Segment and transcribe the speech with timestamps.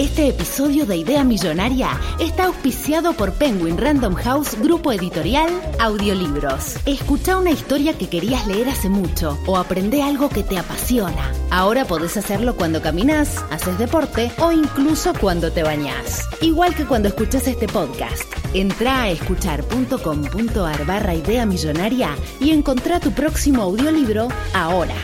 [0.00, 6.76] Este episodio de Idea Millonaria está auspiciado por Penguin Random House Grupo Editorial Audiolibros.
[6.86, 11.30] Escucha una historia que querías leer hace mucho o aprende algo que te apasiona.
[11.50, 16.26] Ahora podés hacerlo cuando caminas, haces deporte o incluso cuando te bañas.
[16.40, 18.24] Igual que cuando escuchas este podcast.
[18.54, 24.94] Entra a escuchar.com.ar barra Idea Millonaria y encontrá tu próximo audiolibro ahora.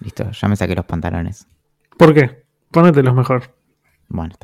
[0.00, 1.46] Listo, ya me saqué los pantalones.
[1.98, 2.42] ¿Por qué?
[2.70, 3.55] Pónetelos mejor.
[4.08, 4.34] Bueno,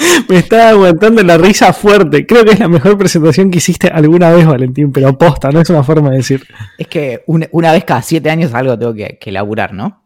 [0.28, 2.26] me estaba aguantando la risa fuerte.
[2.26, 5.70] Creo que es la mejor presentación que hiciste alguna vez, Valentín, pero posta, no es
[5.70, 6.46] una forma de decir.
[6.78, 10.02] Es que una, una vez cada siete años algo tengo que, que laburar, ¿no?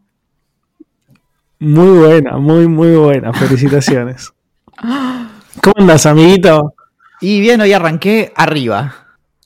[1.59, 3.33] Muy buena, muy, muy buena.
[3.33, 4.31] Felicitaciones.
[5.61, 6.75] ¿Cómo andas, amiguito?
[7.21, 8.93] Y bien, hoy arranqué arriba.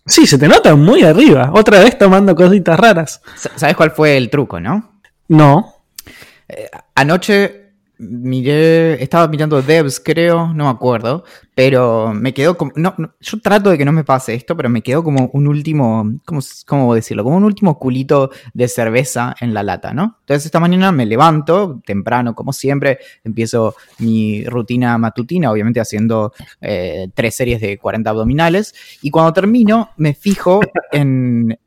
[0.06, 1.52] Sí, se te nota muy arriba.
[1.54, 3.22] Otra vez tomando cositas raras.
[3.36, 5.02] ¿Sabes cuál fue el truco, no?
[5.28, 5.76] No.
[6.96, 7.69] Anoche
[8.00, 13.70] miré, estaba mirando Devs, creo, no me acuerdo, pero me quedó como, no, yo trato
[13.70, 17.26] de que no me pase esto, pero me quedó como un último, ¿cómo, cómo decirlo?
[17.26, 20.18] Como un último culito de cerveza en la lata, ¿no?
[20.22, 27.10] Entonces esta mañana me levanto temprano, como siempre, empiezo mi rutina matutina, obviamente haciendo eh,
[27.14, 30.62] tres series de 40 abdominales, y cuando termino me fijo
[30.94, 31.60] en,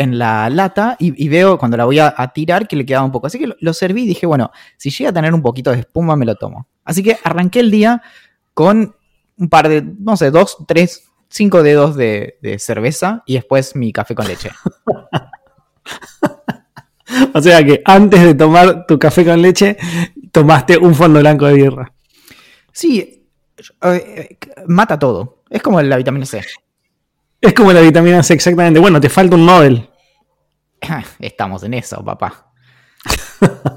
[0.00, 3.04] en la lata y, y veo cuando la voy a, a tirar que le quedaba
[3.04, 3.26] un poco.
[3.26, 5.80] Así que lo, lo serví y dije, bueno, si llega a tener un poquito de
[5.80, 6.68] espuma, me lo tomo.
[6.84, 8.02] Así que arranqué el día
[8.54, 8.94] con
[9.36, 13.92] un par de, no sé, dos, tres, cinco dedos de, de cerveza y después mi
[13.92, 14.50] café con leche.
[17.34, 19.76] O sea que antes de tomar tu café con leche,
[20.30, 21.92] tomaste un fondo blanco de birra.
[22.72, 23.26] Sí,
[23.58, 25.42] eh, eh, mata todo.
[25.50, 26.44] Es como la vitamina C.
[27.40, 28.78] Es como la vitamina C, exactamente.
[28.78, 29.89] Bueno, te falta un Nobel.
[31.18, 32.52] Estamos en eso, papá.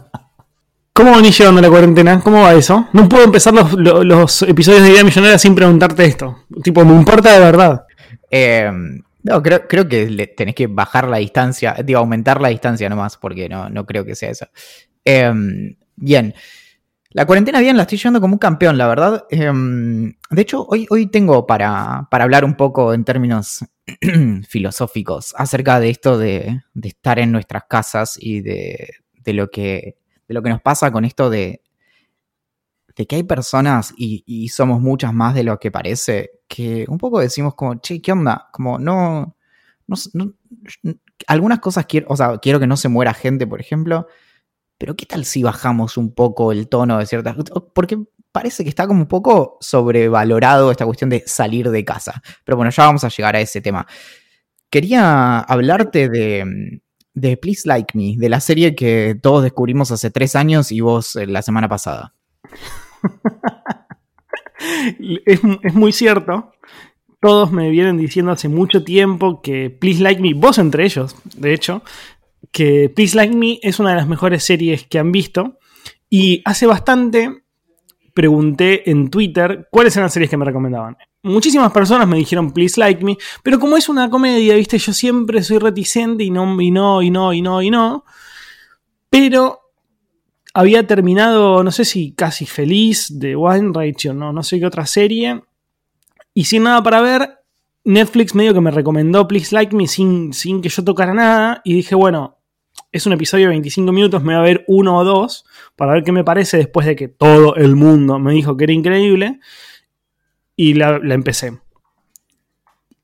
[0.94, 2.19] ¿Cómo venís llevando la cuarentena?
[2.22, 2.88] ¿Cómo va eso?
[2.94, 6.46] No puedo empezar los, los- los episodios de Idea Millonaria sin preguntarte esto.
[6.64, 7.86] Tipo, me importa de verdad.
[8.30, 8.72] Eh,
[9.24, 13.18] no, creo, creo que le tenés que bajar la distancia, digo, aumentar la distancia nomás,
[13.18, 14.46] porque no, no creo que sea eso.
[15.03, 15.34] Eh,
[15.96, 16.35] bien.
[17.13, 19.25] La cuarentena bien, la estoy llevando como un campeón, la verdad.
[19.29, 23.63] Eh, de hecho, hoy, hoy tengo para, para hablar un poco en términos
[24.47, 29.97] filosóficos acerca de esto de, de estar en nuestras casas y de, de lo que,
[30.28, 31.62] de lo que nos pasa con esto de,
[32.96, 36.97] de que hay personas, y, y somos muchas más de lo que parece, que un
[37.00, 38.50] poco decimos como, che, ¿qué onda?
[38.52, 39.35] Como no,
[39.88, 40.34] no, no-
[41.28, 44.07] algunas cosas quiero, o sea, quiero que no se muera gente, por ejemplo,
[44.78, 47.35] pero ¿qué tal si bajamos un poco el tono de ciertas
[47.73, 48.00] Porque
[48.31, 52.22] parece que está como un poco sobrevalorado esta cuestión de salir de casa.
[52.44, 53.88] Pero bueno, ya vamos a llegar a ese tema.
[54.69, 56.81] Quería hablarte de,
[57.14, 61.16] de Please Like Me, de la serie que todos descubrimos hace tres años y vos
[61.16, 62.14] eh, la semana pasada.
[65.26, 66.53] Es, es muy cierto.
[67.19, 71.53] Todos me vienen diciendo hace mucho tiempo que Please Like Me, vos entre ellos, de
[71.53, 71.84] hecho,
[72.53, 75.58] que Please Like Me es una de las mejores series que han visto.
[76.09, 77.44] Y hace bastante
[78.14, 80.96] pregunté en Twitter cuáles eran las series que me recomendaban.
[81.23, 85.41] Muchísimas personas me dijeron Please Like Me, pero como es una comedia, viste, yo siempre
[85.41, 88.05] soy reticente y no, y no, y no, y no, y no.
[89.09, 89.59] Pero
[90.53, 94.85] había terminado, no sé si casi feliz de Wine Ratio, no, no sé qué otra
[94.85, 95.41] serie.
[96.35, 97.40] Y sin nada para ver,
[97.84, 101.73] Netflix medio que me recomendó Please Like Me sin, sin que yo tocara nada y
[101.73, 102.33] dije, bueno,
[102.93, 105.45] es un episodio de 25 minutos, me voy a ver uno o dos
[105.75, 108.73] para ver qué me parece después de que todo el mundo me dijo que era
[108.73, 109.40] increíble
[110.55, 111.59] y la, la empecé.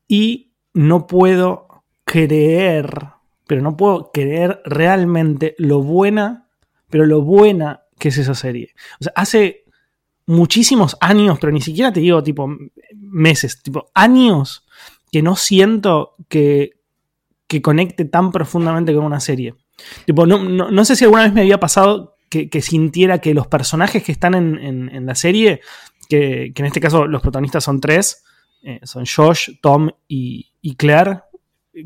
[0.06, 3.08] Y no puedo creer,
[3.46, 6.48] pero no puedo creer realmente lo buena,
[6.88, 8.72] pero lo buena que es esa serie.
[9.00, 9.64] O sea, hace
[10.26, 12.48] muchísimos años, pero ni siquiera te digo tipo
[12.94, 14.64] meses, tipo años
[15.10, 16.78] que no siento que,
[17.48, 19.56] que conecte tan profundamente con una serie.
[20.06, 24.02] Tipo, no, no, sé si alguna vez me había pasado que, sintiera que los personajes
[24.02, 25.60] que están en, la serie,
[26.08, 28.24] que, en este caso los protagonistas son tres,
[28.62, 31.20] eh, son Josh, Tom y, y Claire,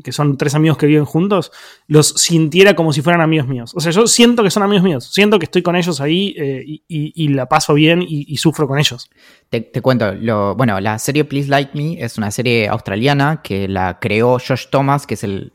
[0.03, 1.51] que son tres amigos que viven juntos,
[1.87, 3.71] los sintiera como si fueran amigos míos.
[3.75, 6.81] O sea, yo siento que son amigos míos, siento que estoy con ellos ahí eh,
[6.87, 9.09] y, la paso bien y, sufro con ellos.
[9.49, 13.99] Te, cuento, lo, bueno, la serie Please Like Me es una serie australiana que la
[13.99, 15.51] creó Josh Thomas, que es el,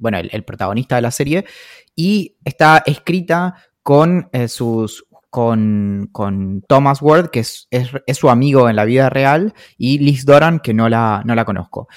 [0.00, 1.44] bueno, el, protagonista de la serie,
[1.94, 8.68] y está escrita con eh, sus con, con, Thomas Ward, que es, es, su amigo
[8.68, 11.88] en la vida real, y Liz Doran, que no la, no la conozco.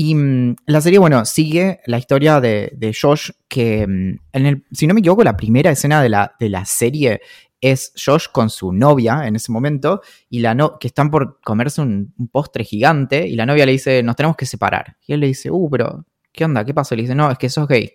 [0.00, 4.86] Y mm, la serie, bueno, sigue la historia de, Josh, que mm, en el, si
[4.86, 7.20] no me equivoco, la primera escena de la, de la serie
[7.60, 10.00] es Josh con su novia en ese momento,
[10.30, 14.00] y la no, que están por comerse un, postre gigante, y la novia le dice,
[14.04, 14.96] nos tenemos que separar.
[15.04, 16.64] Y él le dice, uh, pero, ¿qué onda?
[16.64, 16.94] ¿Qué pasó?
[16.94, 17.90] Y le dice, no, es que sos gay.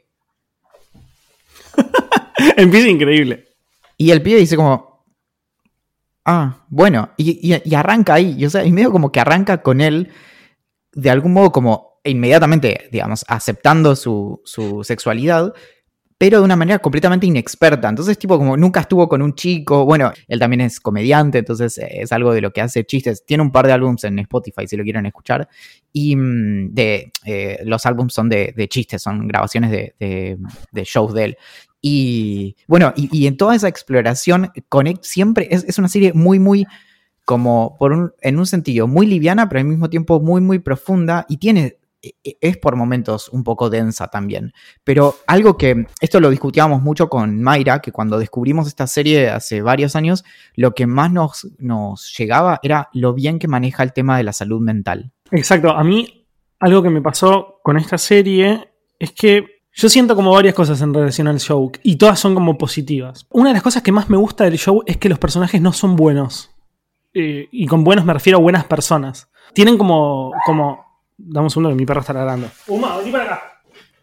[2.57, 3.45] Empieza increíble.
[3.95, 5.05] Y el pibe dice como,
[6.25, 9.79] ah, bueno, y, y, arranca ahí, y, o sea, y medio como que arranca con
[9.79, 10.11] él,
[10.91, 14.41] de algún modo como inmediatamente, digamos, aceptando su,
[14.83, 15.53] sexualidad,
[16.17, 17.89] pero de una manera completamente inexperta.
[17.89, 19.83] Entonces, tipo, como nunca estuvo con un chico.
[19.85, 23.25] Bueno, él también es comediante, entonces eh, es algo de lo que hace chistes.
[23.25, 25.49] Tiene un par de álbums en Spotify si lo quieren escuchar.
[25.91, 30.37] Y mm, de, eh, los álbums son de, chistes, son grabaciones de,
[30.85, 31.37] shows de él.
[31.81, 36.65] Y bueno, y, en toda esa exploración, Connect siempre es, es una serie muy, muy
[37.25, 41.25] como por un, en un sentido muy liviana, pero al mismo tiempo muy, muy profunda
[41.29, 41.77] y tiene e, e,
[42.23, 44.53] es por momentos un poco densa también.
[44.83, 49.61] Pero algo que, esto lo discutíamos mucho con Mayra, que cuando descubrimos esta serie hace
[49.61, 50.23] varios años,
[50.55, 54.33] lo que más nos, nos llegaba era lo bien que maneja el tema de la
[54.33, 55.11] salud mental.
[55.31, 56.27] Exacto, a mí
[56.59, 60.93] algo que me pasó con esta serie es que yo siento como varias cosas en
[60.93, 63.25] relación al show y todas son como positivas.
[63.31, 65.73] Una de las cosas que más me gusta del show es que los personajes no
[65.73, 66.51] son buenos.
[67.13, 69.29] Eh, y con buenos me refiero a buenas personas.
[69.53, 70.82] Tienen como, como
[71.17, 72.49] Dame un segundo que mi perro está ladrando.
[72.67, 73.53] Uma, vení para acá.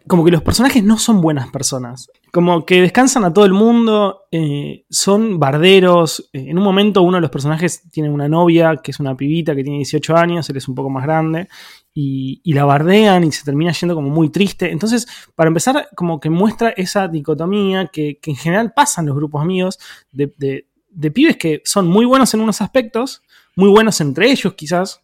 [0.07, 2.11] Como que los personajes no son buenas personas.
[2.33, 6.31] Como que descansan a todo el mundo, eh, son barderos.
[6.33, 9.55] Eh, en un momento uno de los personajes tiene una novia que es una pibita
[9.55, 11.49] que tiene 18 años, él es un poco más grande,
[11.93, 14.71] y, la bardean y se termina yendo como muy triste.
[14.71, 19.43] Entonces, para empezar, como que muestra esa dicotomía que, en general pasa en los grupos
[19.43, 19.79] amigos
[20.13, 23.23] de, de pibes que son muy buenos en unos aspectos,
[23.55, 25.03] muy buenos entre ellos quizás,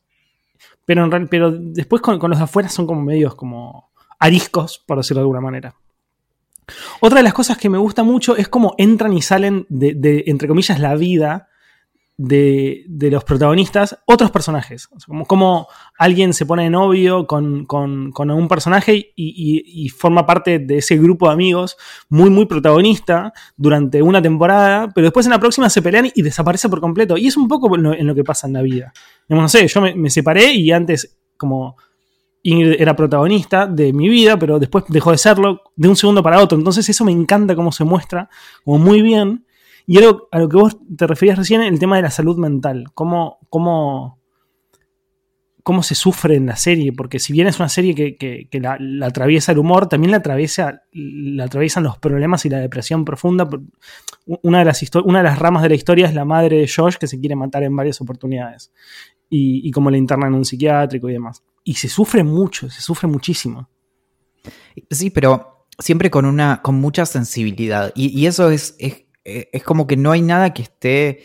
[0.86, 5.24] pero, pero después con, los de afuera son como medios como ariscos, por decirlo de
[5.24, 5.74] alguna manera.
[7.00, 10.48] Otra de las cosas que me gusta mucho es cómo entran y salen de, entre
[10.48, 11.48] comillas, la vida
[12.18, 14.88] de, los protagonistas otros personajes.
[15.06, 15.68] como, como
[15.98, 21.34] alguien se pone de novio con, un personaje y, forma parte de ese grupo de
[21.34, 21.76] amigos
[22.08, 26.68] muy, muy protagonista durante una temporada, pero después en la próxima se pelean y desaparece
[26.68, 27.16] por completo.
[27.16, 28.92] Y es un poco en lo, que pasa en la vida.
[29.28, 31.76] no sé, yo me, separé y antes como...
[32.42, 36.40] Ingrid era protagonista de mi vida, pero después dejó de serlo de un segundo para
[36.40, 36.56] otro.
[36.56, 38.30] Entonces eso me encanta cómo se muestra,
[38.64, 39.45] como muy bien.
[39.86, 42.86] Y a lo que vos te referías recién, el tema de la salud mental.
[42.92, 44.20] Cómo, cómo,
[45.62, 46.92] cómo se sufre en la serie.
[46.92, 51.44] Porque si bien es una serie que, la, atraviesa el humor, también la, atraviesa, la
[51.44, 53.48] atraviesan los problemas y la depresión profunda.
[54.42, 56.96] Una de, las una de las ramas de la historia es la madre de Josh
[56.96, 58.72] que se quiere matar en varias oportunidades.
[59.30, 61.44] Y, y cómo la internan en un psiquiátrico y demás.
[61.62, 63.68] Y se sufre mucho, se sufre muchísimo.
[64.90, 66.60] Sí, pero siempre con una.
[66.62, 67.92] con mucha sensibilidad.
[67.94, 68.76] Y, eso es
[69.26, 71.20] es como que no hay nada que esté...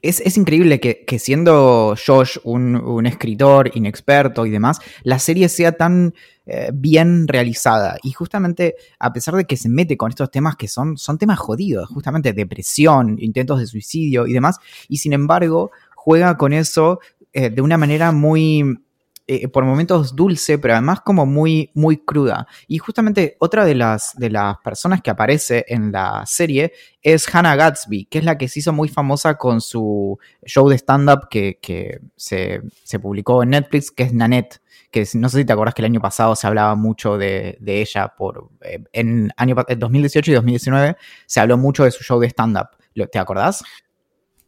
[0.00, 6.12] Es, increíble que, siendo Josh un, escritor inexperto y demás, la serie sea tan
[6.44, 7.98] eh, bien realizada.
[8.02, 11.38] Y justamente, a pesar de que se mete con estos temas que son, son temas
[11.38, 16.98] jodidos, justamente depresión, intentos de suicidio y demás, y sin embargo, juega con eso
[17.32, 18.80] eh, de una manera muy
[19.26, 22.46] eh, por momentos dulce, pero además como muy, muy cruda.
[22.66, 27.56] Y justamente otra de las, de las personas que aparece en la serie es Hannah
[27.56, 32.00] Gatsby, que es la que se hizo muy famosa con su show de stand-up que,
[32.16, 32.62] se,
[33.00, 34.60] publicó en Netflix, que es Nanette
[34.90, 38.08] que no sé si te acuerdas que el año pasado se hablaba mucho de, ella
[38.08, 42.68] por eh, en año 2018 y 2019 se habló mucho de su show de stand-up.
[43.10, 43.64] ¿Te acordás?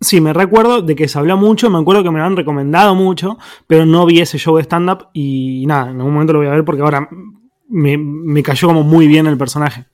[0.04, 2.94] Sí, me recuerdo de que se habló mucho, me acuerdo que me lo han recomendado
[2.94, 6.49] mucho, pero no vi ese show de stand-up y nada, en algún momento lo voy
[6.49, 7.08] a ver porque ahora
[7.70, 9.87] me, cayó como muy bien el personaje.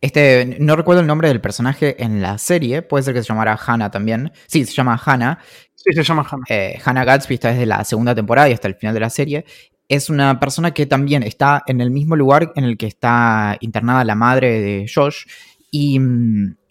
[0.00, 3.56] Este, no recuerdo el nombre del personaje en la serie, puede ser que se llamara
[3.64, 4.32] Hannah también.
[4.48, 5.38] Sí, se llama Hannah.
[5.76, 6.44] Sí, se llama Hannah.
[6.48, 9.44] Eh, Hannah Gatsby está desde la segunda temporada y hasta el final de la serie.
[9.88, 14.04] Es una persona que también está en el mismo lugar en el que está internada
[14.04, 15.24] la madre de Josh
[15.70, 16.00] y,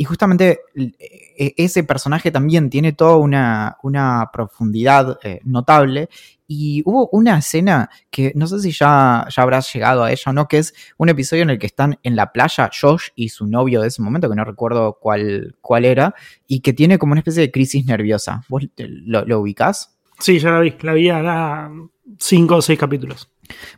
[0.06, 1.21] justamente e,
[1.58, 6.10] ese personaje también tiene toda una, profundidad eh, notable.
[6.48, 10.34] Y hubo una escena que no sé si ya, ya habrás llegado a ella o
[10.34, 13.48] no, que es un episodio en el que están en la playa Josh y su
[13.48, 16.14] novio de ese momento, que no recuerdo cuál, cuál era,
[16.48, 18.44] y que tiene como una especie de crisis nerviosa.
[18.50, 19.98] ¿Vos lo, lo ubicás?
[20.20, 21.72] Sí, ya la vi, la vi a
[22.20, 23.30] cinco o seis capítulos.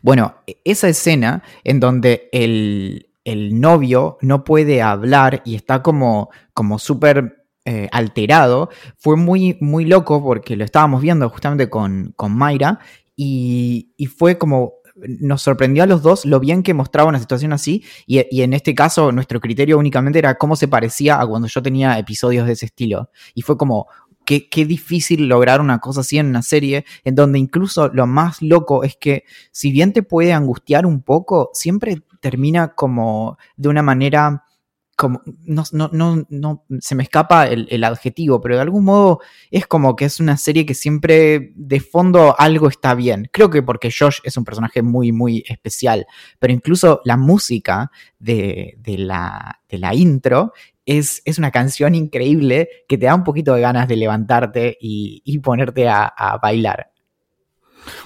[0.02, 6.30] Bueno, e, esa escena en donde el, el novio no puede hablar y está como,
[6.52, 8.68] como súper eh, alterado,
[8.98, 12.78] fue muy, muy loco porque lo estábamos viendo justamente con, con Mayra
[13.16, 17.82] y, fue como nos sorprendió a los dos lo bien que mostraba una situación así
[18.06, 21.98] y, en este caso nuestro criterio únicamente era cómo se parecía a cuando yo tenía
[21.98, 23.10] episodios de ese estilo.
[23.34, 23.86] Y fue como
[24.26, 28.40] Qué, qué, difícil lograr una cosa así en una serie, en donde incluso lo más
[28.40, 33.82] loco es que si bien te puede angustiar un poco, siempre termina como de una
[33.82, 34.44] manera
[34.94, 39.20] como, no, no, no, se me escapa el, adjetivo, pero de algún modo
[39.50, 43.28] es como que es una serie que siempre de fondo algo está bien.
[43.32, 46.06] Creo que porque Josh es un personaje muy, muy especial,
[46.38, 50.52] pero incluso la música de, la, de la, intro
[50.86, 55.38] es, es, una canción increíble que te da un poquito de ganas de levantarte y,
[55.38, 56.94] ponerte a bailar.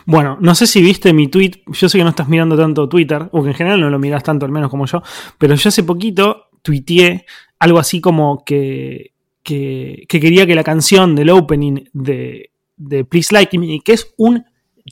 [0.06, 3.28] Bueno, no sé si viste mi tweet, yo sé que no estás mirando tanto Twitter,
[3.32, 5.02] o que en general no lo miras tanto, al menos como yo,
[5.38, 7.26] pero yo hace poquito tuiteé
[7.58, 9.12] algo así como que,
[9.42, 14.44] que, quería que la canción del opening de, de Please Like Me, que es un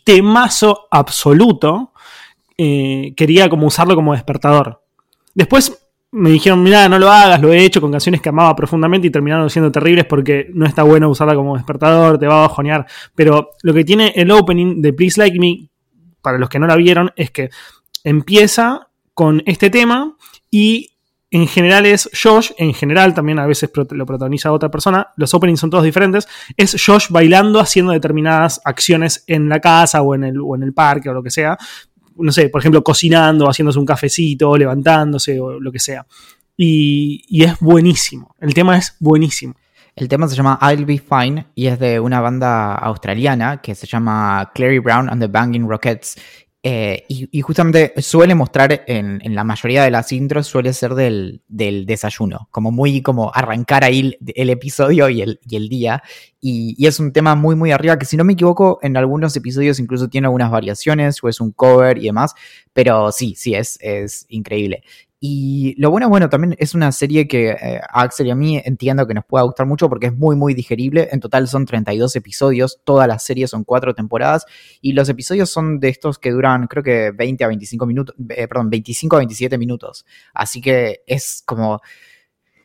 [0.04, 1.92] temazo absoluto,
[2.58, 4.82] eh, quería como usarlo como despertador.
[5.34, 9.08] Después me dijeron, mira, no lo hagas, lo he hecho con canciones que amaba profundamente
[9.08, 12.86] y terminaron siendo terribles porque no está bueno usarla como despertador, te va a bajonear.
[13.14, 15.68] Pero lo que tiene el opening de Please Like Me,
[16.22, 17.50] para los que no la vieron, es que
[18.02, 20.16] empieza con este tema
[20.50, 20.95] y
[21.30, 25.60] en general es Josh, en general también a veces lo protagoniza otra persona, los openings
[25.60, 30.40] son todos diferentes, es Josh bailando, haciendo determinadas acciones en la casa o en el,
[30.40, 31.58] o en el parque o lo que sea,
[32.18, 36.06] no sé, por ejemplo, cocinando, haciéndose un cafecito, levantándose o lo que sea.
[36.56, 38.34] Y, es buenísimo.
[38.40, 39.54] El tema es buenísimo.
[39.94, 43.86] El tema se llama I'll Be Fine y es de una banda australiana que se
[43.86, 46.16] llama Clary Brown and the Banging Rockets
[46.68, 52.48] eh, y, justamente suele mostrar en, la mayoría de las intros, suele ser del, desayuno,
[52.50, 56.02] como muy como arrancar ahí el, episodio y el, día.
[56.40, 59.78] Y, es un tema muy, muy arriba, que si no me equivoco, en algunos episodios
[59.78, 62.34] incluso tiene algunas variaciones o es un cover y demás,
[62.72, 64.82] pero sí, sí, es, es increíble.
[65.18, 68.60] Y lo bueno, bueno, también es una serie que eh, a Axel y a mí
[68.62, 71.08] entiendo que nos pueda gustar mucho porque es muy, muy digerible.
[71.10, 74.44] En total son 32 episodios, toda la serie son cuatro temporadas
[74.82, 78.46] y los episodios son de estos que duran creo que 20 a 25 minutos, eh,
[78.46, 80.04] perdón, 25 a 27 minutos.
[80.34, 81.80] Así que es como,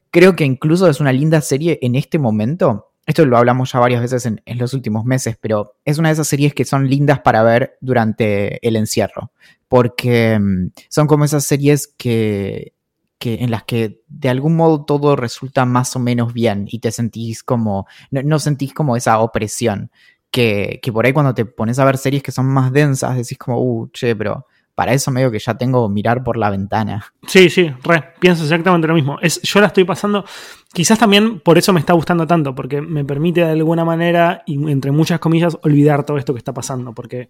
[0.09, 4.01] creo que incluso es una linda serie en este momento esto lo hablamos ya varias
[4.01, 7.43] veces en, los últimos meses, pero es una de esas series que son lindas para
[7.43, 9.31] ver durante el encierro,
[9.67, 12.73] porque mm, son como esas series que,
[13.19, 17.43] en las que de algún modo todo resulta más o menos bien y te sentís
[17.43, 19.91] como, no, sentís como esa opresión,
[20.29, 23.37] que, que, por ahí cuando te pones a ver series que son más densas, decís
[23.37, 27.13] como, uh, che, pero para eso medio que ya tengo mirar por la ventana.
[27.27, 29.17] Sí, sí, re, pienso exactamente lo mismo.
[29.21, 30.25] Es, yo la estoy pasando,
[30.73, 34.71] quizás también por eso me está gustando tanto, porque me permite de alguna manera, y
[34.71, 37.29] entre muchas comillas, olvidar todo esto que está pasando, porque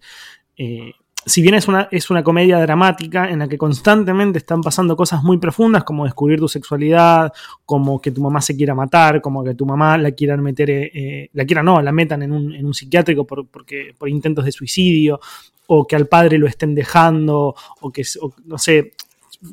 [0.56, 0.92] eh,
[1.24, 5.22] si bien es una, es una comedia dramática en la que constantemente están pasando cosas
[5.22, 7.32] muy profundas, como descubrir tu sexualidad,
[7.64, 10.90] como que tu mamá se quiera matar, como que tu mamá la quieran meter, eh,
[10.94, 14.44] eh, la quiera no, la metan en un, en un psiquiátrico por, porque, por intentos
[14.44, 15.20] de suicidio,
[15.66, 18.02] o que al padre lo estén dejando, o que,
[18.44, 18.92] no sé,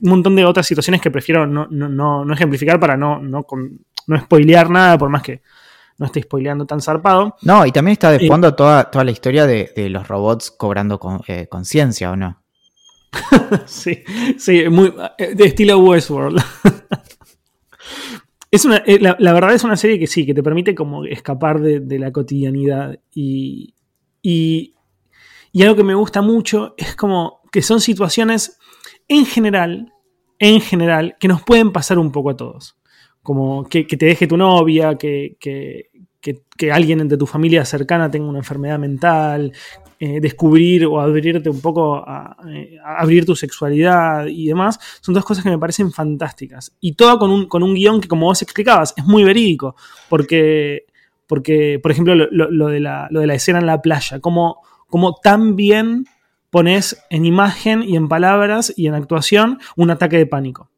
[0.01, 3.45] un montón de otras situaciones que prefiero no, ejemplificar para no, no,
[4.07, 5.41] no spoilear nada, por más que
[5.99, 7.35] no estoy spoileando tan zarpado.
[7.43, 12.11] No, y también está de fondo toda, toda la historia de, los robots cobrando conciencia,
[12.11, 12.41] ¿o no?
[13.65, 14.03] sí,
[14.37, 16.41] sí, muy, de estilo Westworld.
[18.51, 21.99] es una, la, verdad es una serie que sí, que te permite como escapar de,
[21.99, 23.75] la cotidianidad y,
[24.21, 24.73] y,
[25.51, 28.57] y algo que me gusta mucho es como que son situaciones
[29.07, 29.93] en general,
[30.37, 32.77] en general, que nos pueden pasar un poco a todos.
[33.21, 35.88] Como que, te deje tu novia, que,
[36.71, 39.53] alguien de tu familia cercana tenga una enfermedad mental,
[39.99, 42.05] eh, descubrir o abrirte un poco
[42.47, 46.75] eh, a, abrir tu sexualidad y demás, son dos cosas que me parecen fantásticas.
[46.79, 49.75] Y todo con un, con un guion que, como vos explicabas, es muy verídico,
[50.09, 50.85] porque,
[51.27, 54.61] porque por ejemplo, lo, de, la, lo de la escena en la playa, como
[55.23, 56.05] tan bien
[56.49, 60.69] pones en imagen y en palabras y en actuación un ataque de pánico.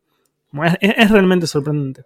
[0.81, 2.03] Es, realmente sorprendente.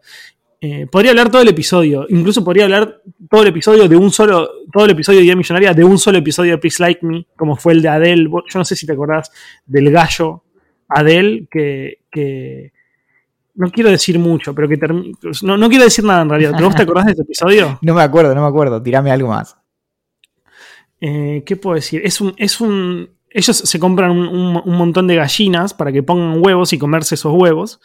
[0.61, 4.49] Eh, podría hablar todo el episodio, incluso podría hablar todo el episodio de un solo,
[4.71, 7.55] todo el episodio de Idea Millonaria de un solo episodio de Please Like Me, como
[7.55, 8.29] fue el de Adele.
[8.29, 9.31] Yo no sé si te acordás
[9.65, 10.43] del gallo
[10.87, 12.71] Adele, que,
[13.55, 14.77] no quiero decir mucho, pero que
[15.43, 16.53] no, no, quiero decir nada en realidad.
[16.59, 17.79] ¿Vos te acordás de ese episodio?
[17.83, 18.81] No me acuerdo, no me acuerdo.
[18.81, 19.57] Tirame algo más.
[20.99, 22.01] Eh, ¿Qué puedo decir?
[22.03, 26.71] Es un, es un, ellos se compran un, montón de gallinas para que pongan huevos
[26.71, 27.81] y comerse esos huevos.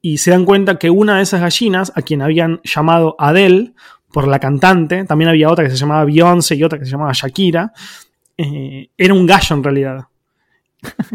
[0.00, 3.72] Y se dan cuenta que una de esas gallinas, a quien habían llamado Adele,
[4.12, 7.10] por la cantante, también había otra que se llamaba Beyoncé y otra que se llamaba
[7.12, 7.72] Shakira,
[8.38, 10.04] eh, era un gallo en realidad.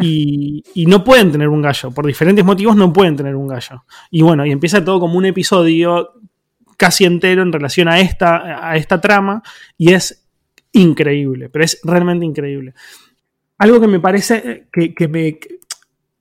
[0.01, 3.85] Y, no pueden tener un gallo, por diferentes motivos no pueden tener un gallo.
[4.11, 6.11] Y bueno, y empieza todo como un episodio
[6.75, 9.41] casi entero en relación a esta, a esta trama
[9.77, 10.27] y es
[10.73, 12.73] increíble, pero es realmente increíble
[13.57, 15.39] algo que me parece eh, que, me.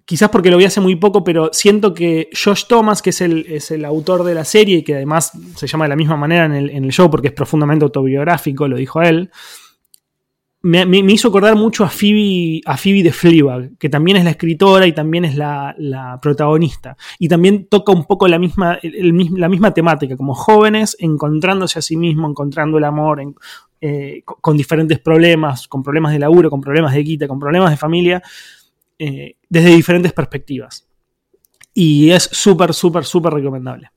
[0.04, 3.44] Quizás porque lo vi hace muy poco, pero siento que Josh Thomas, que es el,
[3.48, 6.44] es el autor de la serie y que además se llama de la misma manera
[6.44, 9.30] en el, en el show porque es profundamente autobiográfico, lo dijo él,
[10.66, 14.86] me, hizo acordar mucho a Phoebe, a Phoebe de Fleabag, que también es la escritora
[14.86, 16.96] y también es la, protagonista.
[17.18, 21.96] Y también toca un poco la misma, la misma temática, como jóvenes encontrándose a sí
[21.96, 23.22] mismos, encontrando el amor,
[23.80, 27.76] eh, con diferentes problemas, con problemas de laburo, con problemas de guita, con problemas de
[27.76, 28.22] familia,
[28.98, 30.88] eh, desde diferentes perspectivas.
[31.74, 33.90] Y es súper, súper, súper recomendable.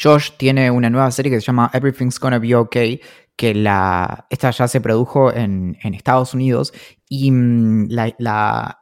[0.00, 3.00] Josh tiene una nueva serie que se llama Everything's Gonna Be Okay,
[3.38, 6.74] que la, esta ya se produjo en, Estados Unidos
[7.08, 8.12] y mm, la,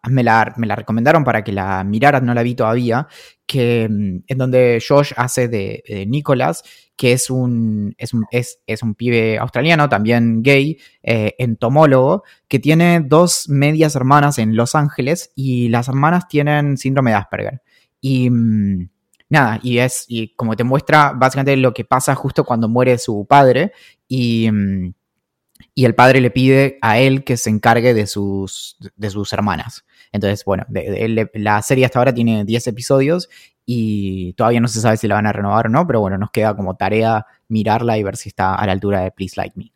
[0.08, 3.06] me, la, me, la, recomendaron para que la mirara, no la vi todavía,
[3.46, 6.64] que mm, en donde Josh hace de, de Nicholas
[6.96, 13.00] que es un, es un, es, un pibe australiano, también gay, eh, entomólogo, que tiene
[13.00, 17.62] dos medias hermanas en Los Ángeles y las hermanas tienen síndrome de Asperger.
[18.00, 18.88] Y mm,
[19.28, 23.26] nada, y es, y como te muestra básicamente lo que pasa justo cuando muere su
[23.26, 23.72] padre
[24.08, 24.50] y...
[24.50, 24.94] Mm,
[25.74, 29.84] y el padre le pide a él que se encargue de sus, de sus hermanas.
[30.10, 30.64] Entonces, bueno,
[31.34, 33.28] la serie hasta ahora tiene 10 episodios
[33.66, 36.30] y todavía no se sabe si la van a renovar o no, pero bueno, nos
[36.30, 39.72] queda como tarea mirarla y ver si está a la altura de Please Like Me.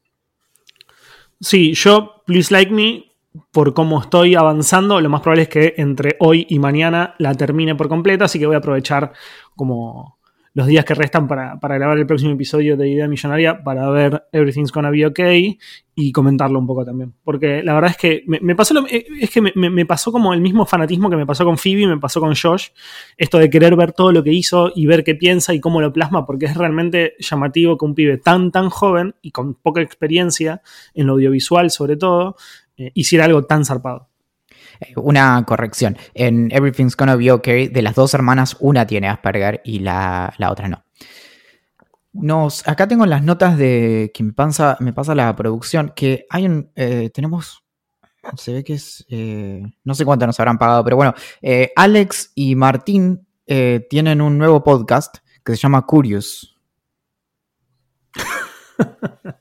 [1.40, 3.04] Sí, yo, Please Like Me,
[3.50, 7.74] por cómo estoy avanzando, lo más probable es que entre hoy y mañana la termine
[7.74, 9.12] por completa, así que voy a aprovechar
[9.56, 10.19] como
[10.52, 14.72] los días que restan para, grabar el próximo episodio de Idea Millonaria para ver Everything's
[14.72, 15.58] Gonna Be Okay
[15.94, 17.14] y comentarlo un poco también.
[17.22, 20.66] Porque la verdad es que me, pasó eh, es que me, pasó como el mismo
[20.66, 22.68] fanatismo que me pasó con Phoebe, me pasó con Josh.
[23.16, 25.92] Esto de querer ver todo lo que hizo y ver qué piensa y cómo lo
[25.92, 30.62] plasma, porque es realmente llamativo que un pibe tan, tan joven y con poca experiencia
[30.94, 32.36] en lo audiovisual sobre todo,
[32.76, 34.09] eh, hiciera algo tan zarpado.
[34.96, 35.96] Una corrección.
[36.14, 40.68] En Everything's Gonna Be Okay, de las dos hermanas, una tiene Asperger y la, otra
[40.68, 40.84] no.
[42.12, 46.46] Nos, acá tengo las notas de que me pasa, me pasa la producción, que hay
[46.46, 47.62] un, eh, tenemos,
[48.36, 52.32] se ve que es, eh, no sé cuánto nos habrán pagado, pero bueno, eh, Alex
[52.34, 53.26] y Martín
[53.88, 56.56] tienen un nuevo podcast que se llama Curious.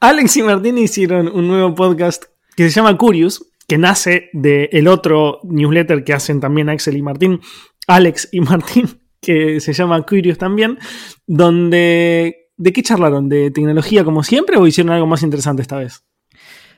[0.00, 5.40] Alex y Martín hicieron un nuevo podcast que se llama Curious, que nace del otro
[5.44, 7.40] newsletter que hacen también Axel y Martín,
[7.86, 10.78] Alex y Martín, que se llama Curious también,
[11.26, 12.40] donde...
[12.56, 13.28] ¿De qué charlaron?
[13.28, 16.04] ¿De tecnología como siempre o hicieron algo más interesante esta vez?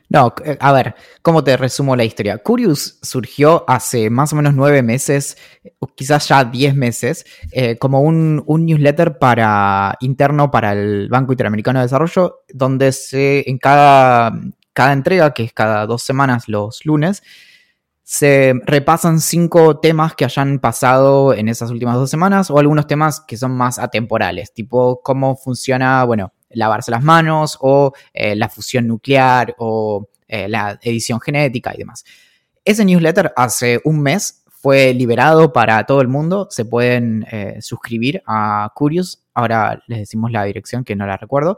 [0.08, 2.38] No, eh, a ver, ¿cómo te resumo la historia?
[2.38, 5.36] Curious surgió hace más o menos nueve meses,
[5.96, 11.80] quizás ya diez meses, eh, como un, un, newsletter para interno para el Banco Interamericano
[11.80, 14.32] de Desarrollo, donde se, en cada
[14.76, 17.22] cada entrega, que es cada dos semanas los lunes,
[18.02, 23.22] se repasan cinco temas que hayan pasado en esas últimas dos semanas o algunos temas
[23.22, 28.86] que son más atemporales, tipo cómo funciona, bueno, lavarse las manos o eh, la fusión
[28.86, 32.04] nuclear o eh, la edición genética y demás.
[32.62, 36.48] Ese newsletter hace un mes fue liberado para todo el mundo.
[36.50, 39.24] Se pueden eh, suscribir a Curious.
[39.32, 41.56] Ahora les decimos la dirección que no la recuerdo.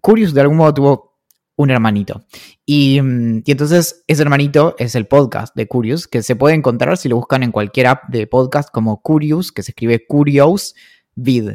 [0.00, 1.13] Curious de algún modo tuvo
[1.56, 2.24] un hermanito.
[2.66, 6.96] Y, mm, y, entonces ese hermanito es el podcast de Curious, que se puede encontrar
[6.96, 10.74] si lo buscan en cualquier app de podcast como Curious, que se escribe Curious
[11.14, 11.52] Vid,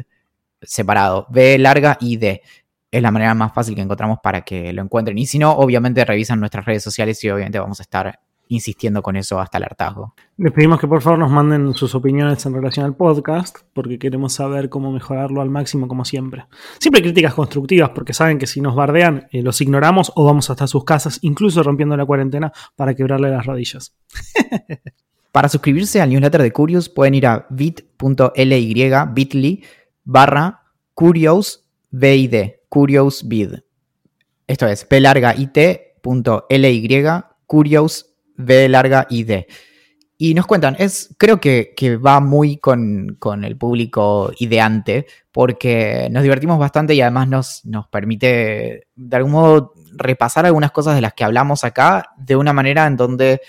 [0.62, 2.42] separado, V larga y D
[2.90, 5.16] es la manera más fácil que encontramos para que lo encuentren.
[5.18, 9.16] Y si no, obviamente revisan nuestras redes sociales y obviamente vamos a estar insistiendo con
[9.16, 10.14] eso hasta el hartazgo.
[10.36, 14.34] Les pedimos que por favor nos manden sus opiniones en relación al podcast, porque queremos
[14.34, 16.46] saber cómo mejorarlo al máximo como siempre.
[16.78, 20.66] Siempre críticas constructivas, porque saben que si nos bardean, eh, los ignoramos o vamos hasta
[20.66, 23.94] sus casas, incluso rompiendo la cuarentena, para quebrarle las rodillas.
[25.32, 29.64] para suscribirse al newsletter de Curious pueden ir a bit.ly, bit.ly
[30.02, 30.62] barra
[30.94, 31.64] Curious
[32.68, 33.54] Curious Vid.
[34.48, 36.88] Esto es p larga it.ly
[37.46, 38.09] Curious
[38.40, 39.44] v larga id.
[40.18, 46.58] Y nos cuentan, es, creo que, va muy con, el público ideante, porque nos divertimos
[46.58, 51.24] bastante y además nos, nos permite, de algún modo, repasar algunas cosas de las que
[51.24, 53.40] hablamos acá de una manera en donde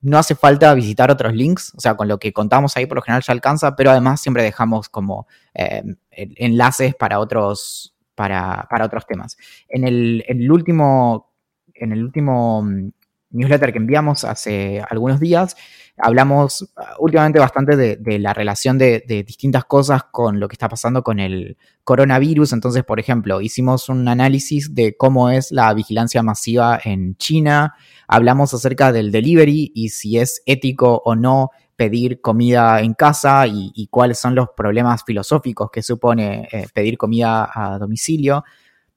[0.00, 3.02] no hace falta visitar otros links, o sea, con lo que contamos ahí por lo
[3.02, 9.36] general ya alcanza, pero además siempre dejamos como eh, enlaces para otros, para, otros temas.
[9.68, 11.32] En el, último,
[11.74, 12.90] en el último mm,
[13.30, 15.56] newsletter que enviamos hace algunos días,
[15.98, 16.66] hablamos uh,
[16.98, 21.56] últimamente bastante de, la relación de, distintas cosas con lo que está pasando con el
[21.84, 22.52] coronavirus.
[22.52, 27.74] Entonces, por ejemplo, hicimos un análisis de cómo es la vigilancia masiva en China,
[28.06, 33.86] hablamos acerca del delivery y si es ético o no pedir comida en casa y,
[33.88, 38.42] cuáles son los problemas filosóficos que supone eh, pedir comida a domicilio.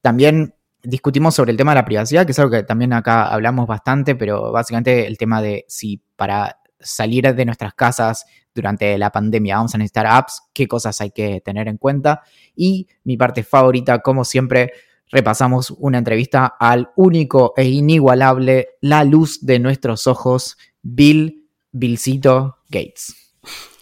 [0.02, 3.68] También discutimos sobre el tema de la privacidad, que es algo que también acá hablamos
[3.68, 9.58] bastante, pero básicamente el tema de si para salir de nuestras casas durante la pandemia
[9.58, 12.22] vamos a necesitar apps, qué cosas hay que tener en cuenta.
[12.56, 14.72] Y mi parte favorita, como siempre,
[15.10, 23.16] repasamos una entrevista al único e inigualable, la luz de nuestros ojos, Bill Billcito Gates.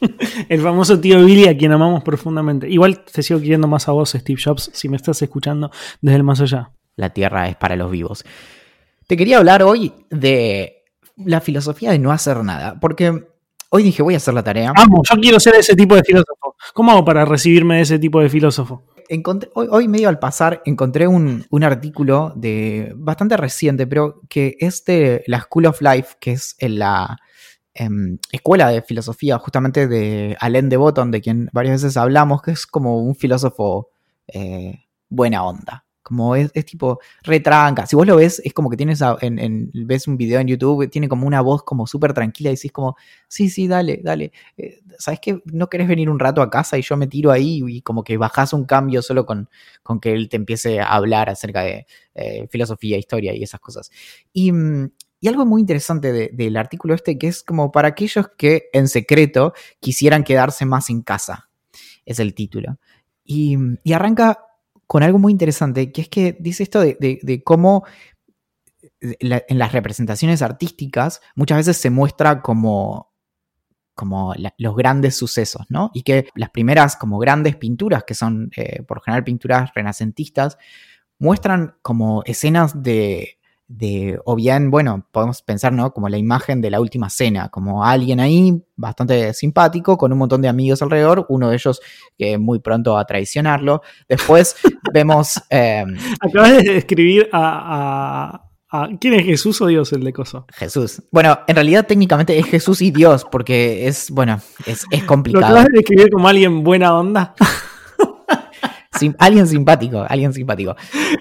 [0.50, 2.70] El famoso tío Billy a quien amamos profundamente.
[2.70, 6.24] Igual te sigo queriendo más a vos, Steve Jobs, si me estás escuchando desde el
[6.24, 6.72] más allá.
[7.00, 8.26] La tierra es para los vivos.
[9.08, 10.84] Te quería hablar hoy de
[11.18, 13.28] la filosofía de no hacer nada, porque
[13.70, 14.74] hoy dije voy a hacer la tarea.
[14.76, 16.56] Vamos, yo quiero ser ese tipo de filósofo.
[16.74, 18.84] ¿Cómo hago para recibirme de ese tipo de filósofo?
[19.56, 25.24] hoy, medio al pasar encontré un, un, artículo de bastante reciente, pero que es de
[25.26, 27.18] la School of Life, que es en la
[27.80, 32.52] Em, escuela de filosofía justamente de Alain de Botton, de quien varias veces hablamos, que
[32.52, 33.90] es como un filósofo
[34.28, 35.86] eh, buena onda.
[36.10, 37.86] Como es, tipo retranca.
[37.86, 41.08] Si vos lo ves, es como que tienes en, ves un video en YouTube, tiene
[41.08, 44.32] como una voz como súper tranquila y decís como, sí, sí, dale, dale.
[44.58, 45.40] Eh, ¿Sabes qué?
[45.46, 48.18] ¿No querés venir un rato a casa y yo me tiro ahí y como que
[48.18, 49.50] bajás un cambio solo con,
[49.84, 53.92] con que él te empiece a hablar acerca de eh, filosofía, historia y esas cosas?
[54.34, 54.90] Y, mm,
[55.22, 59.54] y algo muy interesante del artículo este que es como para aquellos que en secreto
[59.80, 61.50] quisieran quedarse más en casa,
[62.06, 62.80] es el título.
[63.32, 63.56] Y,
[63.94, 64.40] arranca
[64.90, 67.86] con algo muy interesante, que es que dice esto de, cómo
[69.00, 73.14] en las representaciones artísticas muchas veces se muestra como,
[73.94, 75.92] como los grandes sucesos, ¿no?
[75.94, 80.58] Y que las primeras como grandes pinturas, que son eh, por general pinturas renacentistas,
[81.20, 83.38] muestran como escenas de
[83.70, 85.94] de, o bien, bueno, podemos pensar, ¿no?
[85.94, 90.42] Como la imagen de la última cena, como alguien ahí bastante simpático, con un montón
[90.42, 91.80] de amigos alrededor, uno de ellos
[92.18, 93.84] que muy pronto va a traicionarlo.
[94.10, 94.56] Después
[94.94, 95.42] vemos...
[95.52, 95.86] Eh,
[96.20, 98.42] Acabas de escribir a,
[99.00, 100.46] ¿Quién es Jesús o Dios el de Coso?
[100.54, 101.04] Jesús.
[101.12, 105.42] Bueno, en realidad técnicamente es Jesús y Dios, porque es, bueno, es, es complicado.
[105.42, 107.36] ¿Lo acabas de escribir como alguien buena onda?
[109.18, 110.76] alguien simpático, alguien simpático.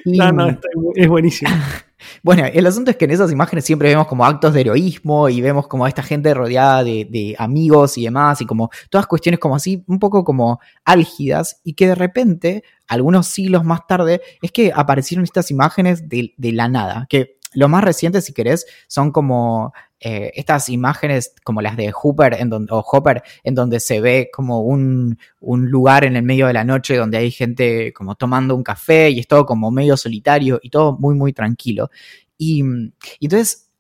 [0.05, 0.59] no, no,
[0.95, 1.51] es buenísimo.
[2.23, 5.41] Bueno, el asunto es que en esas imágenes siempre vemos como actos de heroísmo y
[5.41, 9.57] vemos como a esta gente rodeada de, amigos y demás y como todas cuestiones como
[9.57, 14.73] así, un poco como álgidas y que de repente, algunos siglos más tarde, es que
[14.75, 19.73] aparecieron estas imágenes de, de la nada, que lo más reciente, si querés, son como
[20.01, 24.31] eh, estas imágenes como las de Hooper en donde, o Hopper, en donde se ve
[24.33, 28.63] como un, lugar en el medio de la noche donde hay gente como tomando un
[28.63, 31.91] café y es todo como medio solitario y todo muy, muy tranquilo.
[32.37, 32.63] Y,
[33.21, 33.71] entonces,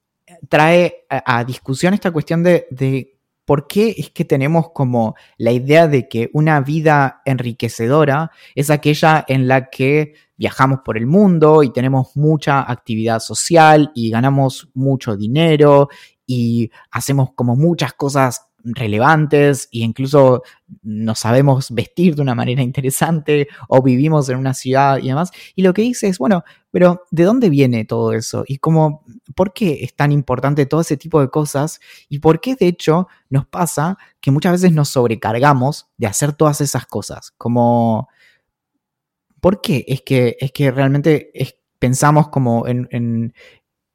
[0.48, 5.86] trae a, discusión esta cuestión de, de por qué es que tenemos como la idea
[5.86, 11.70] de que una vida enriquecedora es aquella en la que viajamos por el mundo y
[11.70, 15.88] tenemos mucha actividad social y ganamos mucho dinero
[16.26, 20.42] y hacemos como muchas cosas relevantes e incluso
[20.82, 25.30] nos sabemos vestir de una manera interesante o vivimos en una ciudad y demás.
[25.54, 28.44] Y lo que dice es, bueno, pero ¿de dónde viene todo eso?
[28.46, 31.80] Y cómo, ¿por qué es tan importante todo ese tipo de cosas?
[32.08, 36.60] Y por qué de hecho nos pasa que muchas veces nos sobrecargamos de hacer todas
[36.60, 37.32] esas cosas?
[37.38, 38.08] Como,
[39.40, 41.30] ¿por qué es que, es que realmente
[41.78, 42.88] pensamos como en,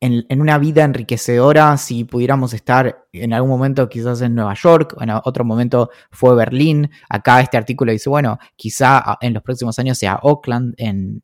[0.03, 5.12] en, una vida enriquecedora si pudiéramos estar en algún momento quizás en Nueva York, en
[5.12, 6.91] otro momento fue Berlín.
[7.08, 11.23] Acá este artículo dice, bueno, quizá en los próximos años sea Auckland en,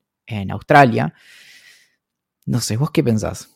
[0.52, 1.14] Australia.
[2.46, 3.50] No sé, ¿vos qué pensás?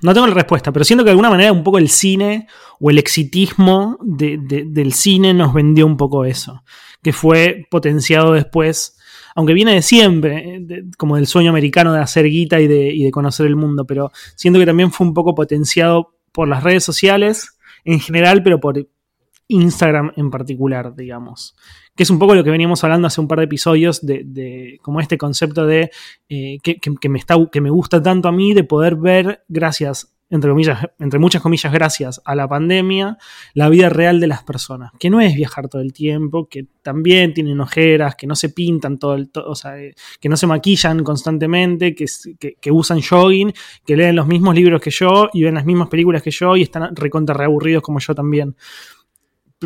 [0.00, 2.48] No tengo la respuesta, pero siento que de alguna manera un poco el cine
[2.80, 6.64] o el exitismo del cine nos vendió un poco eso,
[7.02, 8.96] que fue potenciado después
[9.34, 13.46] aunque viene de siempre, eh, como del sueño americano de hacer guita y de, conocer
[13.46, 18.00] el mundo, pero siento que también fue un poco potenciado por las redes sociales en
[18.00, 18.88] general, pero por
[19.48, 21.54] Instagram en particular, digamos.
[21.94, 25.00] Que es un poco lo que veníamos hablando hace un par de episodios de, como
[25.00, 25.90] este concepto de
[26.28, 30.50] eh, que, me está, que me gusta tanto a mí de poder ver, gracias entre,
[30.50, 33.18] comillas, entre muchas comillas, gracias a la pandemia,
[33.54, 34.90] la vida real de las personas.
[34.98, 38.98] Que no es viajar todo el tiempo, que también tienen ojeras, que no se pintan
[38.98, 42.06] todo el o sea, eh, que no se maquillan constantemente, que,
[42.60, 43.52] que, usan jogging,
[43.86, 46.62] que leen los mismos libros que yo y ven las mismas películas que yo y
[46.62, 48.56] están recontra reaburridos como yo también.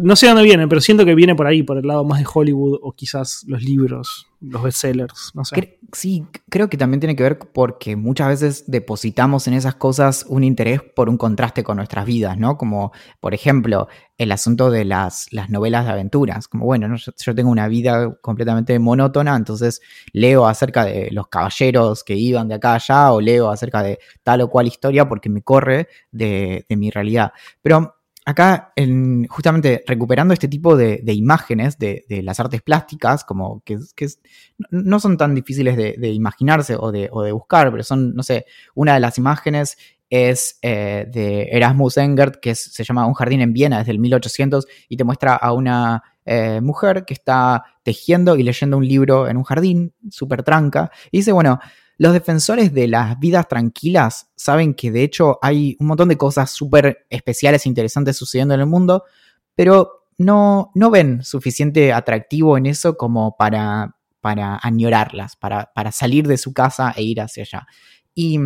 [0.03, 2.27] No sé dónde viene, pero siento que viene por ahí, por el lado más de
[2.33, 5.81] Hollywood o quizás los libros los bestsellers, no sé.
[5.93, 10.45] sí, creo que también tiene que ver porque muchas veces depositamos en esas cosas un
[10.45, 12.57] interés por un contraste con nuestras vidas, ¿no?
[12.57, 16.47] Como, por ejemplo, el asunto de las, las novelas de aventuras.
[16.47, 19.81] Como, bueno, yo, tengo una vida completamente monótona, entonces
[20.13, 23.99] leo acerca de los caballeros que iban de acá a allá o leo acerca de
[24.23, 27.33] tal o cual historia porque me corre de, de mi realidad.
[27.61, 27.98] Pero
[28.29, 28.75] acá,
[29.31, 33.79] justamente recuperando este tipo de, imágenes de, las artes plásticas, como que,
[34.71, 39.01] no son tan difíciles de, imaginarse o, de, buscar, pero son, no sé, una de
[39.01, 39.79] las imágenes
[40.11, 44.67] es eh, de Erasmus Engert, que se llama Un jardín en Viena desde el 1800,
[44.91, 49.39] y te muestra a una eh, mujer que está tejiendo y leyendo un libro en
[49.39, 51.61] un jardín, súper tranca, y dice, bueno,
[51.99, 56.51] los defensores de las vidas tranquilas saben que de hecho hay un montón de cosas
[56.51, 59.05] súper especiales e interesantes sucediendo en el mundo,
[59.57, 66.29] pero no, no ven suficiente atractivo en eso como para, para añorarlas, para, para salir
[66.29, 67.67] de su casa e ir hacia allá.
[68.15, 68.39] Y,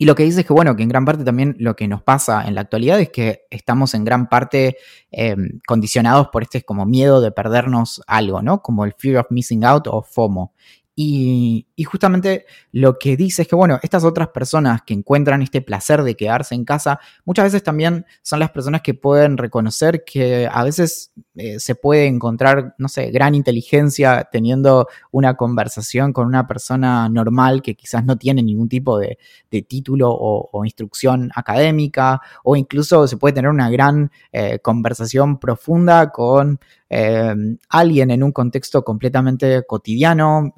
[0.00, 2.42] lo que dice es que, bueno, que en gran parte también lo que nos pasa
[2.44, 4.76] en la actualidad es que estamos en gran parte
[5.12, 8.62] em, condicionados por este como miedo de perdernos algo, ¿no?
[8.62, 10.54] Como el fear of missing out o FOMO.
[10.94, 16.02] Y, justamente lo que dice es que, bueno, estas otras personas que encuentran este placer
[16.02, 20.62] de quedarse en casa, muchas veces también son las personas que pueden reconocer que a
[20.64, 27.08] veces eh, se puede encontrar, no sé, gran inteligencia teniendo una conversación con una persona
[27.08, 29.18] normal que quizás no tiene ningún tipo de,
[29.66, 36.60] título o, instrucción académica, o incluso se puede tener una gran eh, conversación profunda con
[36.90, 37.34] eh,
[37.70, 40.52] alguien en un contexto completamente cotidiano,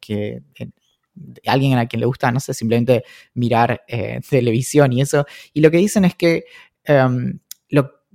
[0.00, 0.42] que
[1.46, 3.82] alguien a quien le gusta, no sé, simplemente mirar
[4.30, 5.26] televisión y eso.
[5.52, 6.44] Y lo que dicen es que
[6.84, 7.38] em,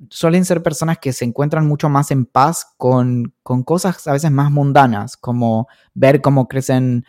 [0.10, 4.52] suelen ser personas que se encuentran mucho más en paz con, cosas a veces más
[4.52, 7.06] mundanas, como ver cómo crecen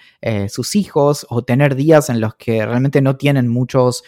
[0.48, 4.02] sus hijos o tener días en los que realmente no tienen muchos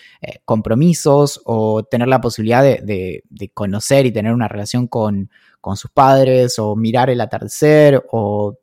[0.44, 3.22] compromisos o tener la posibilidad de,
[3.54, 8.56] conocer y tener una relación con, con sus padres o mirar el atardecer o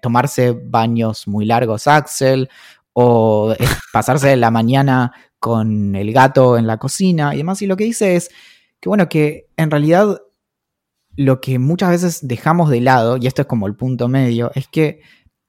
[0.00, 2.48] tomarse baños muy largos Axel
[2.92, 3.54] o
[3.92, 7.60] pasarse la mañana con el gato en la cocina y demás.
[7.60, 8.30] Y lo que dice es
[8.84, 10.20] que, bueno, que en realidad
[11.16, 14.68] lo que muchas veces dejamos de lado, y esto es como el punto medio, es
[14.68, 15.00] que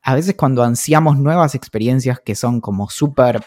[0.02, 3.44] a veces cuando ansiamos nuevas experiencias que son como súper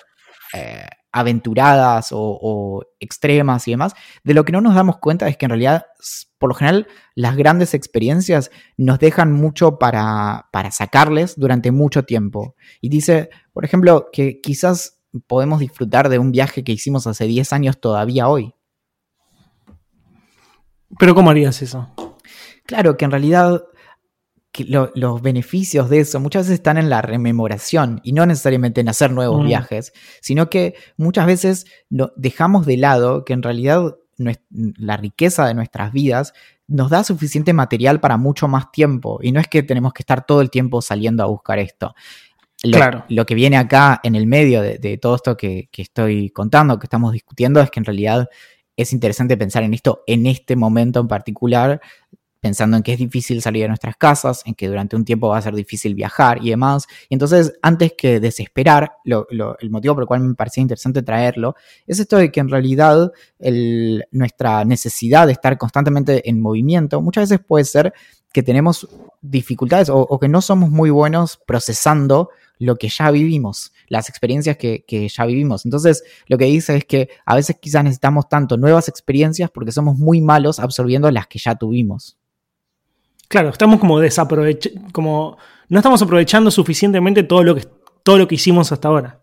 [0.52, 5.46] eh, aventuradas o, extremas y demás, de lo que no nos damos cuenta es que
[5.46, 5.86] en realidad,
[6.36, 12.56] por lo general, las grandes experiencias nos dejan mucho para, para sacarles durante mucho tiempo.
[12.82, 17.54] Y dice, por ejemplo, que quizás podemos disfrutar de un viaje que hicimos hace 10
[17.54, 18.52] años todavía hoy.
[20.98, 21.88] Pero ¿cómo harías eso?
[22.64, 23.62] Claro, que en realidad
[24.64, 29.10] los beneficios de eso muchas veces están en la rememoración y no necesariamente en hacer
[29.10, 29.46] nuevos mm.
[29.46, 31.66] viajes, sino que muchas veces
[32.16, 36.32] dejamos de lado que en realidad la riqueza de nuestras vidas
[36.66, 40.26] nos da suficiente material para mucho más tiempo y no es que tenemos que estar
[40.26, 41.94] todo el tiempo saliendo a buscar esto.
[42.64, 43.04] Lo, claro.
[43.08, 46.86] lo que viene acá en el medio de, todo esto que, que, estoy contando, que
[46.86, 48.28] estamos discutiendo, es que en realidad
[48.78, 51.80] es interesante pensar en esto en este momento en particular,
[52.40, 55.38] pensando en que es difícil salir de nuestras casas, en que durante un tiempo va
[55.38, 56.86] a ser difícil viajar y demás.
[57.08, 61.98] Y entonces, antes que desesperar, el motivo por el cual me parecía interesante traerlo, es
[61.98, 63.10] esto de que en realidad
[64.12, 67.92] nuestra necesidad de estar constantemente en movimiento muchas veces puede ser
[68.38, 68.88] que tenemos
[69.20, 74.84] dificultades o, que no somos muy buenos procesando lo que ya vivimos, las experiencias que,
[74.86, 75.64] que, ya vivimos.
[75.64, 79.98] Entonces, lo que dice es que a veces quizás necesitamos tanto nuevas experiencias porque somos
[79.98, 82.16] muy malos absorbiendo las que ya tuvimos.
[83.26, 85.36] Claro, estamos como desaprovechando, como
[85.68, 87.66] no estamos aprovechando suficientemente todo lo que
[88.04, 89.20] todo lo que hicimos hasta ahora.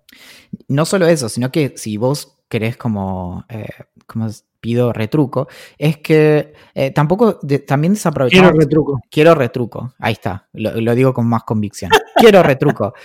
[0.68, 3.70] No solo eso, sino que si vos querés como, eh,
[4.08, 4.28] como
[4.66, 5.48] pido retruco,
[5.78, 8.50] es que eh, tampoco también desaprovechamos.
[8.50, 9.00] Quiero retruco.
[9.12, 9.94] Quiero retruco.
[10.00, 10.50] Ahí está.
[10.54, 11.92] Lo, digo con más convicción.
[12.16, 12.96] Quiero retruco.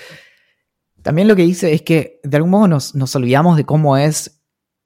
[1.02, 4.40] También lo que dice es que de algún modo nos, nos olvidamos de cómo es,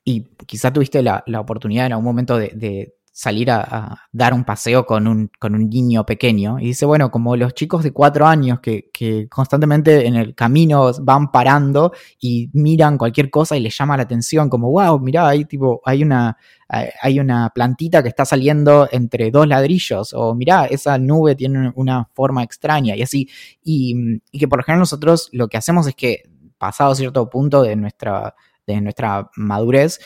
[0.05, 5.07] y quizá tuviste la, oportunidad en algún momento de salir a, dar un paseo con
[5.07, 6.59] un, con un niño pequeño.
[6.59, 8.91] Y dice, bueno, como los chicos de cuatro años que,
[9.31, 14.51] constantemente en el camino van parando y miran cualquier cosa y les llama la atención,
[14.51, 16.37] como, wow, mirá, hay, tipo, hay, una,
[16.69, 22.09] hay una plantita que está saliendo entre dos ladrillos, o mirá, esa nube tiene una
[22.15, 23.29] forma extraña y así.
[23.63, 23.95] Y,
[24.33, 26.25] y que por lo general nosotros lo que hacemos es que,
[26.59, 28.35] pasado cierto punto de nuestra
[28.67, 30.01] de nuestra madurez,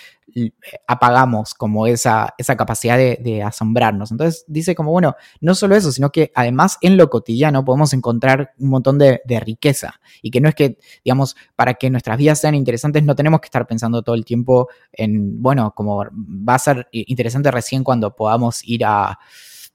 [0.87, 4.11] apagamos como esa, esa capacidad de, asombrarnos.
[4.11, 8.53] Entonces dice como, bueno, no solo eso, sino que además en lo cotidiano podemos encontrar
[8.59, 12.55] un montón de, riqueza y que no es que, digamos, para que nuestras vidas sean
[12.55, 16.89] interesantes no tenemos que estar pensando todo el tiempo en, bueno, como va a ser
[16.91, 19.19] interesante recién cuando podamos ir a,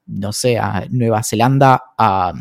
[0.05, 2.33] no sé, a Nueva Zelanda a...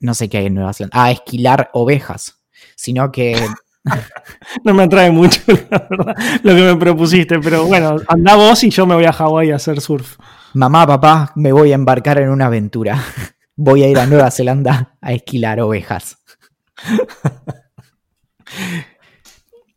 [0.00, 2.42] No sé qué hay en Nueva Zelanda, a esquilar ovejas,
[2.74, 3.36] sino que
[4.64, 5.40] no me atrae mucho,
[6.42, 9.56] lo que me propusiste, pero bueno, anda vos y yo me voy a Hawái a
[9.56, 10.18] hacer surf.
[10.54, 13.02] Mamá, papá, me voy a embarcar en una aventura.
[13.54, 16.18] Voy a ir a Nueva Zelanda a esquilar ovejas.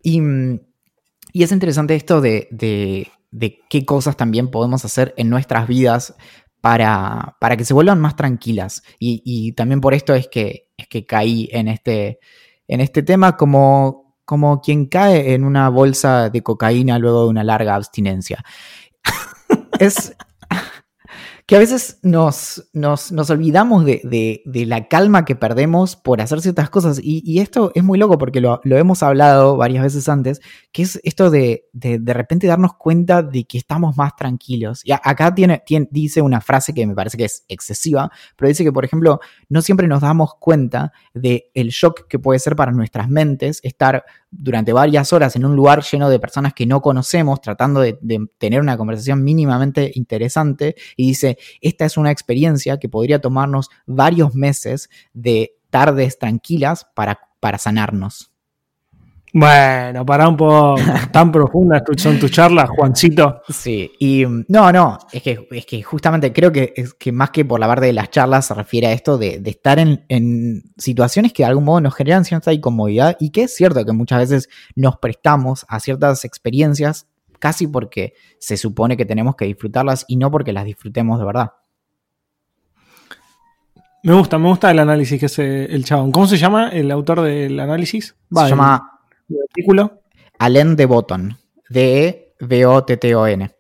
[0.02, 0.22] y,
[1.34, 3.12] es interesante esto de,
[3.70, 6.16] qué cosas también podemos hacer en nuestras vidas
[6.62, 8.82] para, para que se vuelvan más tranquilas.
[8.98, 12.20] Y, también por esto es que, es que caí en este,
[12.68, 17.44] en este tema como, como quien cae en una bolsa de cocaína luego de una
[17.44, 18.44] larga abstinencia.
[19.80, 20.16] es,
[21.48, 27.00] que a veces nos, nos, olvidamos de, la calma que perdemos por hacer ciertas cosas.
[27.02, 31.30] Y, esto es muy loco porque lo, hemos hablado varias veces antes, que es esto
[31.30, 34.82] de, de, repente darnos cuenta de que estamos más tranquilos.
[34.84, 38.72] Y acá tiene, dice una frase que me parece que es excesiva, pero dice que,
[38.72, 43.08] por ejemplo, no siempre nos damos cuenta del el shock que puede ser para nuestras
[43.08, 44.04] mentes estar
[44.38, 47.98] durante varias horas en un lugar lleno de personas que no conocemos, tratando de,
[48.38, 54.36] tener una conversación mínimamente interesante, y dice, esta es una experiencia que podría tomarnos varios
[54.36, 58.35] meses de tardes tranquilas para, para sanarnos.
[59.38, 60.76] Bueno, para un poco.
[61.12, 63.42] Tan profundas son tus charlas, Juancito.
[63.50, 67.44] Sí, y no, no, es que, es que justamente creo que, es que más que
[67.44, 71.44] por la parte de las charlas se refiere a esto de, estar en, situaciones que
[71.44, 75.00] de algún modo nos generan cierta incomodidad y que es cierto que muchas veces nos
[75.00, 77.06] prestamos a ciertas experiencias
[77.38, 81.52] casi porque se supone que tenemos que disfrutarlas y no porque las disfrutemos de verdad.
[84.02, 86.14] Me gusta, me gusta el análisis que hace el chabón.
[86.14, 88.16] ¿Cómo se llama el autor del análisis?
[88.32, 88.95] Se llama
[89.50, 90.02] artículo?
[90.40, 91.38] Alain de Botton,
[91.70, 93.52] D-E-B-O-T-T-O-N.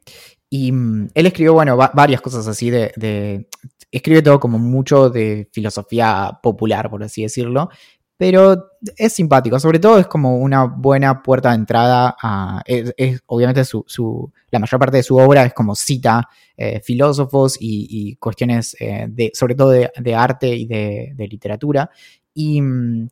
[0.49, 3.47] Y mm, él escribió, bueno, varias cosas así de,
[3.91, 7.69] Escribe todo como mucho de filosofía popular, por así decirlo.
[8.17, 12.61] Pero es simpático, sobre todo es como una buena puerta de entrada a...
[12.65, 18.15] Es, obviamente su, la mayor parte de su obra es como cita eh, filósofos y,
[18.15, 21.89] cuestiones eh, de, sobre todo de, arte y de, literatura.
[22.33, 23.09] Y, mm,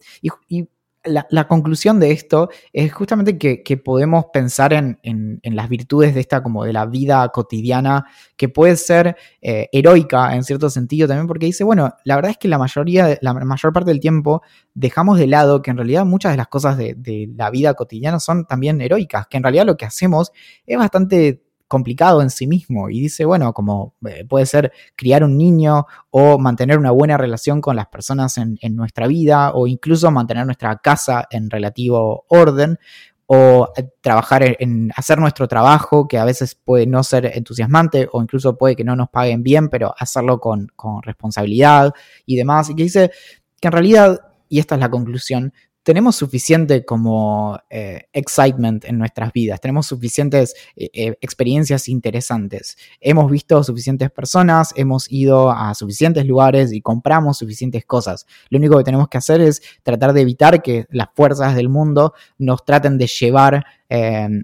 [0.49, 0.67] y,
[1.05, 6.63] la, conclusión de esto es justamente que, podemos pensar en, las virtudes de esta, como
[6.63, 8.05] de la vida cotidiana,
[8.37, 12.37] que puede ser eh, heroica en cierto sentido también, porque dice, bueno, la verdad es
[12.37, 14.41] que la mayoría, la mayor parte del tiempo
[14.73, 18.19] dejamos de lado que en realidad muchas de las cosas de, de la vida cotidiana
[18.19, 20.31] son también heroicas, que en realidad lo que hacemos
[20.65, 21.42] es bastante
[21.73, 26.37] complicado en sí mismo y dice, bueno, como eh, puede ser criar un niño o
[26.37, 30.77] mantener una buena relación con las personas en, en nuestra vida o incluso mantener nuestra
[30.77, 32.77] casa en relativo orden
[33.25, 38.21] o eh, trabajar en, hacer nuestro trabajo, que a veces puede no ser entusiasmante o
[38.21, 41.91] incluso puede que no nos paguen bien, pero hacerlo con, con responsabilidad
[42.27, 42.69] y demás.
[42.69, 43.11] Y que dice
[43.59, 45.53] que en realidad, y esta es la conclusión,
[45.83, 53.29] tenemos suficiente como eh, excitement en nuestras vidas, tenemos suficientes eh, eh, experiencias interesantes, hemos
[53.29, 58.25] visto suficientes personas, hemos ido a suficientes lugares y compramos suficientes cosas.
[58.49, 62.13] Lo único que tenemos que hacer es tratar de evitar que las fuerzas del mundo
[62.37, 63.65] nos traten de llevar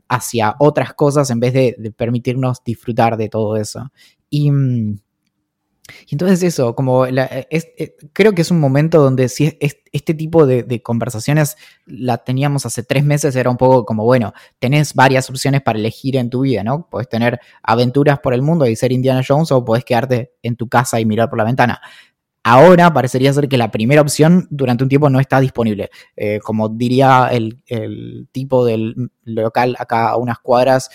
[0.07, 3.91] hacia otras cosas en vez de, de, permitirnos disfrutar de todo eso.
[4.29, 4.51] Y...
[4.51, 4.99] Mm,
[6.07, 10.45] y entonces eso, como eh, eh, creo que es un momento donde si este tipo
[10.45, 15.61] de, conversaciones la teníamos hace tres meses, era un poco como, bueno, tenés varias opciones
[15.61, 16.87] para elegir en tu vida, ¿no?
[16.89, 20.67] Puedes tener aventuras por el mundo y ser Indiana Jones o puedes quedarte en tu
[20.67, 21.81] casa y mirar por la ventana.
[22.43, 25.89] Ahora parecería ser que la primera opción durante un tiempo no está disponible.
[26.15, 27.61] Eh, como diría el,
[28.31, 30.89] tipo del local acá a unas cuadras,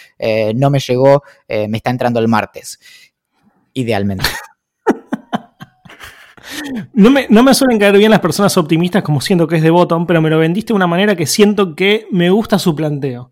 [0.55, 2.79] no me llegó, me está entrando el martes.
[3.75, 4.25] Idealmente.
[6.93, 9.71] No me, no me, suelen caer bien las personas optimistas como siento que es de
[9.71, 13.31] Bottom, pero me lo vendiste de una manera que siento que me gusta su planteo.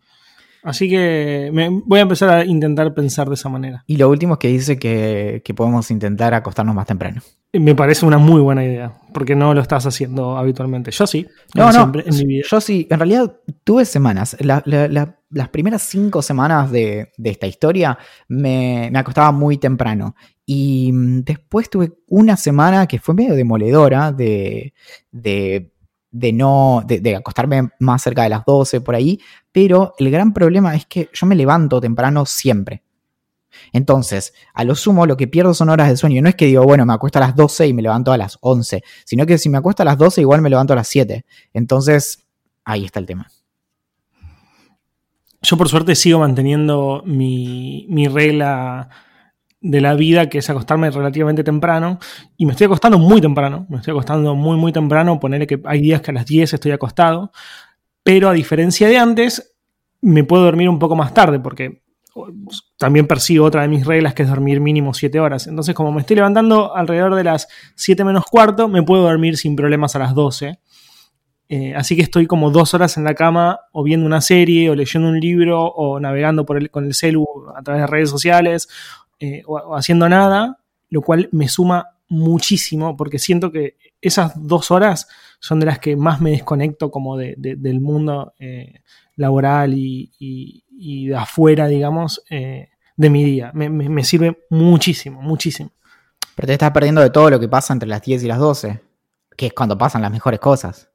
[0.63, 3.85] Así que me, voy a empezar a intentar pensar de esa manera.
[3.87, 7.21] Y lo último es que dice que, que podemos intentar acostarnos más temprano.
[7.55, 10.91] Me parece una muy buena idea, porque no lo estás haciendo habitualmente.
[10.91, 11.27] Yo sí.
[11.55, 12.47] No, no, en mi vida.
[12.51, 12.87] yo sí.
[12.89, 14.37] En realidad tuve semanas.
[14.41, 17.99] las primeras cinco semanas de, de esta historia
[18.29, 20.15] me, me, acostaba muy temprano.
[20.47, 24.73] Y mm, después tuve una semana que fue medio demoledora de,
[25.11, 25.72] de,
[26.13, 29.21] de no, de, acostarme más cerca de las 12 por ahí.
[29.51, 32.83] Pero el gran problema es que yo me levanto temprano siempre.
[33.73, 36.23] Entonces, a lo sumo, lo que pierdo son horas de sueño.
[36.23, 38.39] No es que digo, bueno, me acuesto a las 12 y me levanto a las
[38.41, 41.25] 11, sino que si me acuesto a las 12, igual me levanto a las 7.
[41.53, 42.25] Entonces,
[42.65, 43.31] ahí está el tema.
[45.43, 48.89] Yo, por suerte, sigo manteniendo mi, mi regla
[49.63, 51.99] de la vida, que es acostarme relativamente temprano.
[52.37, 53.67] Y me estoy acostando muy temprano.
[53.69, 55.19] Me estoy acostando muy, muy temprano.
[55.21, 57.33] Ponerle que hay días que a las 10 estoy acostado.
[58.03, 59.55] Pero a diferencia de antes,
[60.01, 61.83] me puedo dormir un poco más tarde, porque
[62.77, 65.47] también persigo otra de mis reglas que es dormir mínimo 7 horas.
[65.47, 69.57] Entonces, como me estoy levantando alrededor de las 7 menos cuarto, me puedo dormir sin
[69.57, 70.59] problemas a las 12.
[71.49, 74.75] Eh, así que estoy como dos horas en la cama o viendo una serie o
[74.75, 78.69] leyendo un libro o navegando por el, con el celu a través de redes sociales
[79.25, 80.59] eh, o, haciendo nada,
[80.91, 85.07] lo cual me suma muchísimo porque siento que esas dos horas
[85.39, 88.81] son de las que más me desconecto como de, del mundo eh,
[89.14, 90.64] laboral y,
[91.07, 93.53] de afuera, digamos, eh, de mi día.
[93.55, 95.70] Me, sirve muchísimo, muchísimo.
[96.35, 98.81] Pero te estás perdiendo de todo lo que pasa entre las 10 y las 12,
[99.37, 100.91] que es cuando pasan las mejores cosas.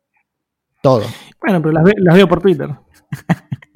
[0.81, 1.05] Todo.
[1.39, 2.71] Bueno, pero las, veo por Twitter.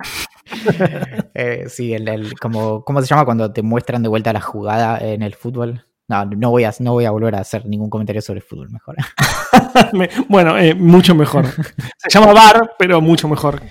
[1.34, 5.22] Eh, sí, el, como, ¿cómo se llama cuando te muestran de vuelta la jugada en
[5.24, 5.86] el fútbol?
[6.08, 8.70] No, no voy, a, no voy a volver a hacer ningún comentario sobre el fútbol,
[8.70, 8.98] mejor.
[10.30, 11.46] bueno, eh, mucho mejor.
[11.98, 13.62] Se llama VAR, pero mucho mejor.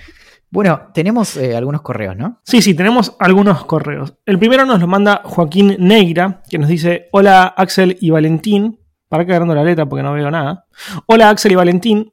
[0.49, 2.41] Bueno, tenemos eh, algunos correos, ¿no?
[2.43, 4.15] Sí, sí, tenemos algunos correos.
[4.25, 8.79] El primero nos lo manda Joaquín Negra, que nos dice: Hola Axel y Valentín.
[9.07, 10.65] Para que agarrando la letra porque no veo nada.
[11.05, 12.11] Hola Axel y Valentín.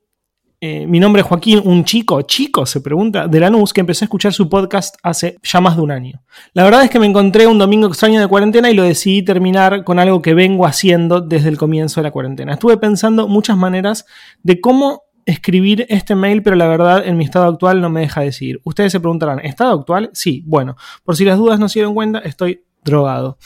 [0.60, 4.06] Eh, mi nombre es Joaquín, un chico, chico, se pregunta, de Lanús, que empecé a
[4.06, 6.20] escuchar su podcast hace ya más de un año.
[6.52, 9.84] La verdad es que me encontré un domingo extraño de cuarentena y lo decidí terminar
[9.84, 12.54] con algo que vengo haciendo desde el comienzo de la cuarentena.
[12.54, 14.04] Estuve pensando muchas maneras
[14.42, 18.22] de cómo escribir este mail, pero la verdad en mi estado actual no me deja
[18.22, 18.60] decidir.
[18.64, 20.10] Ustedes se preguntarán, ¿estado actual?
[20.12, 23.38] Sí, bueno, por si las dudas no se dieron cuenta, estoy drogado.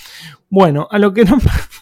[0.48, 1.36] Bueno, a lo que no...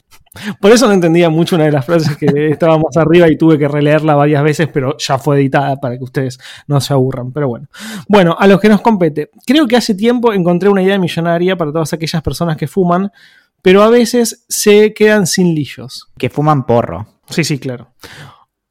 [0.60, 3.58] Por eso no entendía mucho una de las frases que estaba más arriba y tuve
[3.58, 7.32] que releerla varias veces, pero ya fue editada para que ustedes no se aburran.
[7.32, 7.68] Pero bueno.
[8.08, 9.30] Bueno, a los que nos compete.
[9.44, 13.10] Creo que hace tiempo encontré una idea millonaria para todas aquellas personas que fuman,
[13.60, 16.08] pero a veces se quedan sin lillos.
[16.16, 17.06] Que fuman porro.
[17.28, 17.88] Sí, sí, claro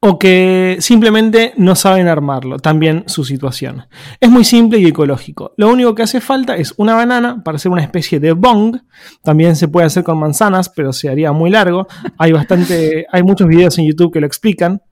[0.02, 3.86] o que simplemente no saben armarlo, también su situación.
[4.18, 5.52] Es muy simple y ecológico.
[5.58, 8.78] Lo único que hace falta es una banana para hacer una especie de bong.
[9.22, 11.86] También se puede hacer con manzanas, pero se haría muy largo.
[12.16, 14.82] Hay bastante, hay muchos videos en YouTube que lo explican.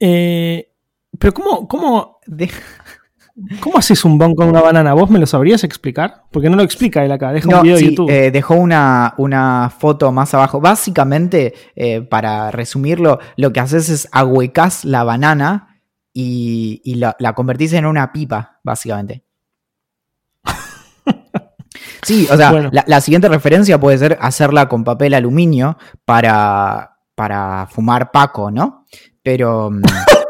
[0.00, 0.72] Eh,
[1.16, 2.18] pero ¿cómo, cómo,
[3.58, 4.94] ¿Cómo haces un bon con una banana?
[4.94, 6.22] ¿Vos me lo sabrías explicar?
[6.30, 8.08] Porque no lo explica él acá, deja un video de YouTube.
[8.08, 10.60] Eh, dejó una, una, foto más abajo.
[10.60, 15.80] Básicamente, eh, para resumirlo, lo que haces es ahuecas la banana
[16.12, 19.24] y, la, convertís en una pipa, básicamente.
[22.02, 28.10] Sí, o sea, la, siguiente referencia puede ser hacerla con papel aluminio para, para fumar
[28.12, 28.84] Paco, ¿no?
[29.22, 29.70] Pero.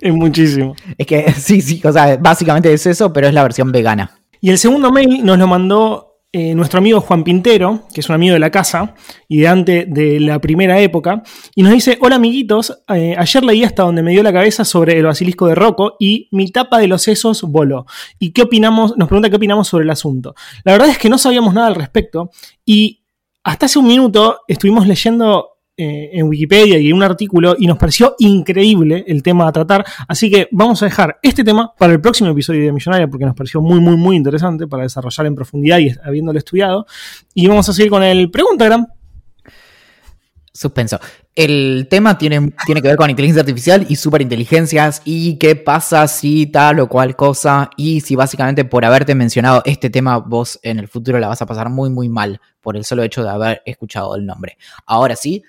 [0.00, 0.74] Es muchísimo.
[0.96, 4.18] Es que sí, sí, o sea, básicamente es eso, pero es la versión vegana.
[4.40, 8.14] Y el segundo mail nos lo mandó eh, nuestro amigo Juan Pintero, que es un
[8.14, 8.94] amigo de la casa
[9.26, 11.22] y de antes de la primera época,
[11.54, 14.98] y nos dice: Hola amiguitos, eh, ayer leí hasta donde me dio la cabeza sobre
[14.98, 17.86] el basilisco de Rocco y mi tapa de los sesos voló.
[18.18, 18.96] ¿Y qué opinamos?
[18.98, 20.34] Nos pregunta qué opinamos sobre el asunto.
[20.64, 22.30] La verdad es que no sabíamos nada al respecto
[22.64, 23.02] y
[23.42, 27.76] hasta hace un minuto estuvimos leyendo eh, en Wikipedia y en un artículo y nos
[27.76, 29.84] pareció increíble el tema a tratar.
[30.08, 33.34] Así que vamos a dejar este tema para el próximo episodio de Millonaria porque nos
[33.34, 36.86] pareció muy, muy, muy interesante para desarrollar en profundidad y habiéndolo estudiado.
[37.34, 38.86] Y vamos a seguir con el Preguntagram.
[40.50, 40.98] Suspenso.
[41.34, 46.46] El tema tiene, tiene que ver con inteligencia artificial y superinteligencias y qué pasa si
[46.46, 50.88] tal o cual cosa y si básicamente por haberte mencionado este tema vos en el
[50.88, 54.16] futuro la vas a pasar muy muy mal por el solo hecho de haber escuchado
[54.16, 54.56] el nombre.
[54.86, 55.42] Ahora sí,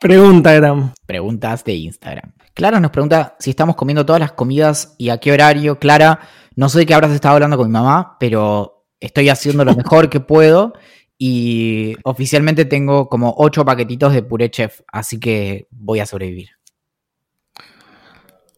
[0.00, 0.92] Pregunta, Instagram.
[1.06, 2.32] Preguntas de Instagram.
[2.54, 5.78] Clara nos pregunta si estamos comiendo todas las comidas y a qué horario.
[5.78, 6.20] Clara,
[6.54, 10.08] no sé de qué habrás estado hablando con mi mamá, pero estoy haciendo lo mejor
[10.08, 10.72] que puedo
[11.18, 16.50] y oficialmente tengo como ocho paquetitos de puré chef, así que voy a sobrevivir.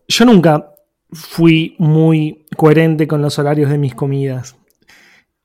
[0.06, 0.70] Yo nunca
[1.12, 4.57] fui muy coherente con los horarios de mis comidas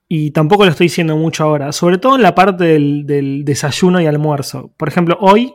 [0.08, 4.06] y tampoco lo estoy diciendo mucho ahora, sobre todo en la parte del, desayuno y
[4.06, 4.72] almuerzo.
[4.76, 5.54] Por ejemplo, hoy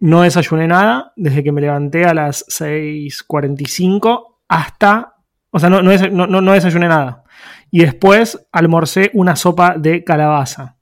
[0.00, 5.14] no desayuné nada desde que me levanté a las 6.45 hasta...
[5.50, 7.24] O sea, no, no, desayuné nada.
[7.70, 10.76] Y después almorcé una sopa de calabaza.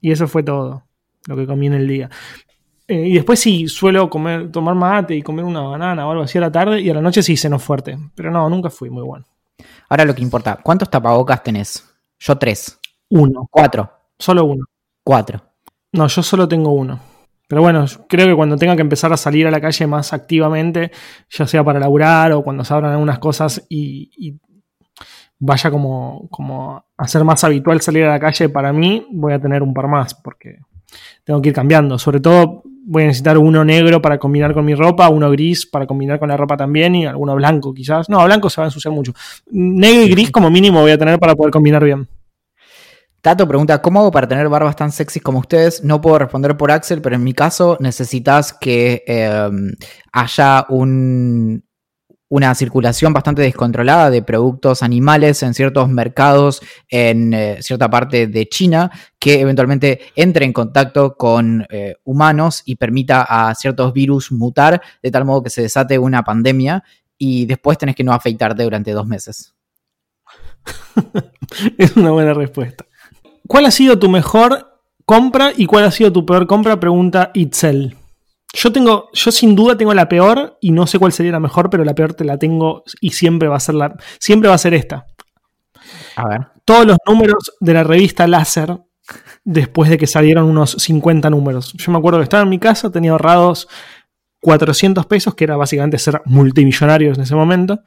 [0.00, 0.84] Y eso fue todo
[1.28, 2.10] lo que comí en el día.
[2.88, 6.38] Eh, y después sí, suelo comer, tomar mate y comer una banana o algo así
[6.38, 6.80] a la tarde.
[6.80, 7.96] Y a la noche sí ceno fuerte.
[8.16, 9.24] Pero no, nunca fui muy bueno.
[9.88, 11.88] Ahora lo que importa, ¿cuántos tapabocas tenés?
[12.18, 12.78] Yo tres.
[13.10, 13.48] Uno.
[13.50, 13.90] Cuatro.
[14.18, 14.64] Solo uno.
[15.04, 15.42] Cuatro.
[15.92, 17.00] No, yo solo tengo uno.
[17.48, 20.90] Pero bueno, creo que cuando tenga que empezar a salir a la calle más activamente,
[21.28, 24.40] ya sea para laburar o cuando se abran algunas cosas y,
[25.38, 29.38] vaya como, como a ser más habitual salir a la calle, para mí voy a
[29.38, 30.60] tener un par más porque
[31.24, 31.98] tengo que ir cambiando.
[31.98, 35.86] Sobre todo voy a necesitar uno negro para combinar con mi ropa, uno gris para
[35.86, 38.08] combinar con la ropa también y alguno blanco quizás.
[38.08, 39.12] No, blanco se va a ensuciar mucho.
[39.50, 42.08] Negro y gris como mínimo voy a tener para poder combinar bien.
[43.20, 45.84] Tato pregunta, ¿cómo hago para tener barbas tan sexys como ustedes?
[45.84, 49.48] No puedo responder por Axel, pero en mi caso necesitas que eh,
[50.12, 51.62] haya un,
[52.32, 58.48] una circulación bastante descontrolada de productos animales en ciertos mercados en eh, cierta parte de
[58.48, 64.80] China que eventualmente entre en contacto con eh, humanos y permita a ciertos virus mutar
[65.02, 66.82] de tal modo que se desate una pandemia
[67.18, 69.54] y después tenés que no afeitarte durante dos meses.
[71.76, 72.86] es una buena respuesta.
[73.46, 76.80] ¿Cuál ha sido tu mejor compra y cuál ha sido tu peor compra?
[76.80, 77.94] Pregunta Itzel.
[78.54, 81.70] Yo tengo, yo sin duda tengo la peor y no sé cuál sería la mejor,
[81.70, 84.58] pero la peor te la tengo y siempre va a ser la, siempre va a
[84.58, 85.06] ser esta.
[86.16, 86.46] A ver.
[86.64, 88.78] Todos los números de la revista Láser
[89.44, 91.72] después de que salieron unos 50 números.
[91.72, 93.68] Yo me acuerdo que estaba en mi casa, tenía ahorrados
[94.40, 97.80] 400 pesos, que era básicamente ser multimillonarios en ese momento,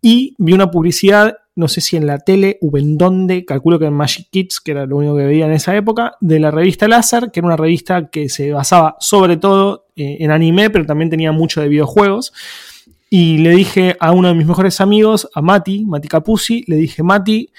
[0.00, 3.86] y vi una publicidad no sé si en la tele o en dónde, calculo que
[3.86, 6.88] en Magic Kids, que era lo único que veía en esa época, de la revista
[6.88, 11.10] Láser, que era una revista que se basaba sobre todo eh, en anime, pero también
[11.10, 12.32] tenía mucho de videojuegos.
[13.10, 17.02] Y le dije a uno de mis mejores amigos, a Mati, Mati Capuzzi, le dije,
[17.02, 17.50] Mati,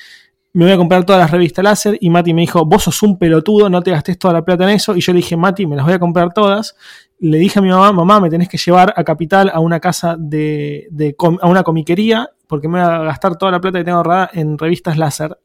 [0.53, 1.97] me voy a comprar todas las revistas láser.
[1.99, 4.71] Y Mati me dijo, vos sos un pelotudo, no te gastes toda la plata en
[4.71, 4.95] eso.
[4.95, 6.75] Y yo le dije, Mati, me las voy a comprar todas.
[7.19, 10.15] Le dije a mi mamá, mamá, me tenés que llevar a Capital a una casa
[10.17, 13.97] de, de a una comiquería porque me voy a gastar toda la plata que tengo
[13.97, 15.39] ahorrada en revistas láser.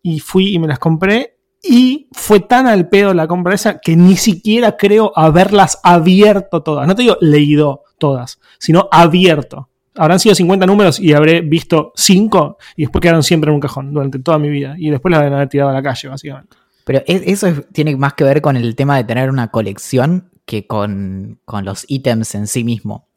[0.00, 1.38] Y fui y me las compré.
[1.60, 6.86] Y fue tan al pedo la compra esa que ni siquiera creo haberlas abierto todas.
[6.86, 9.70] No te digo leído todas, sino abierto.
[9.96, 13.92] Habrán sido 50 números y habré visto 5 y después quedaron siempre en un cajón
[13.92, 14.74] durante toda mi vida.
[14.78, 16.56] Y después las deben haber tirado a la calle, básicamente.
[16.84, 21.40] Pero eso tiene más que ver con el tema de tener una colección que con,
[21.44, 23.08] con los ítems en sí mismo.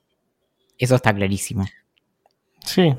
[0.77, 1.65] Eso está clarísimo.
[2.65, 2.95] Sí,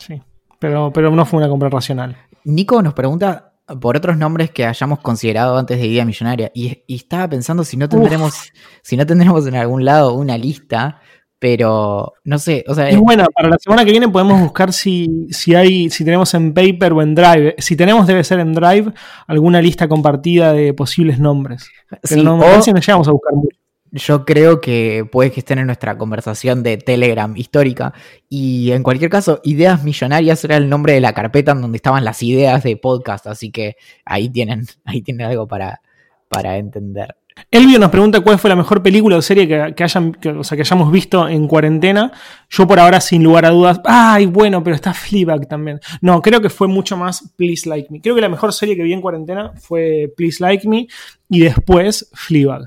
[0.00, 0.22] Sí,
[0.58, 2.16] pero, pero no fue una compra racional.
[2.44, 6.50] Nico nos pregunta por otros nombres que hayamos considerado antes de Idea Millonaria.
[6.54, 8.50] Y, estaba pensando si no tendremos,
[8.82, 11.00] si no tendremos en algún lado una lista,
[11.40, 12.64] pero no sé.
[12.68, 16.04] O sea, es buena, para la semana que viene podemos buscar si, si hay, si
[16.04, 17.54] tenemos en paper o en drive.
[17.58, 18.92] Si tenemos, debe ser en drive,
[19.26, 21.70] alguna lista compartida de posibles nombres.
[22.08, 23.56] Pero no, no llegamos a buscar mucho.
[23.90, 27.94] yo creo que puede que estén en nuestra conversación de Telegram histórica.
[28.28, 32.04] Y en cualquier caso, Ideas Millonarias era el nombre de la carpeta en donde estaban
[32.04, 35.80] las ideas de podcast, así que ahí tienen, ahí tienen algo para,
[36.28, 37.16] para entender.
[37.50, 40.62] Elvio nos pregunta cuál fue la mejor película o serie que, hayan, o sea, que
[40.62, 42.12] hayamos visto en cuarentena.
[42.48, 45.80] Yo por ahora, sin lugar a dudas, ay, bueno, pero está Fleabag también.
[46.00, 48.00] No, creo que fue mucho más Please Like Me.
[48.00, 50.86] Creo que la mejor serie que vi en cuarentena fue Please Like Me
[51.28, 52.66] y después Fleabag.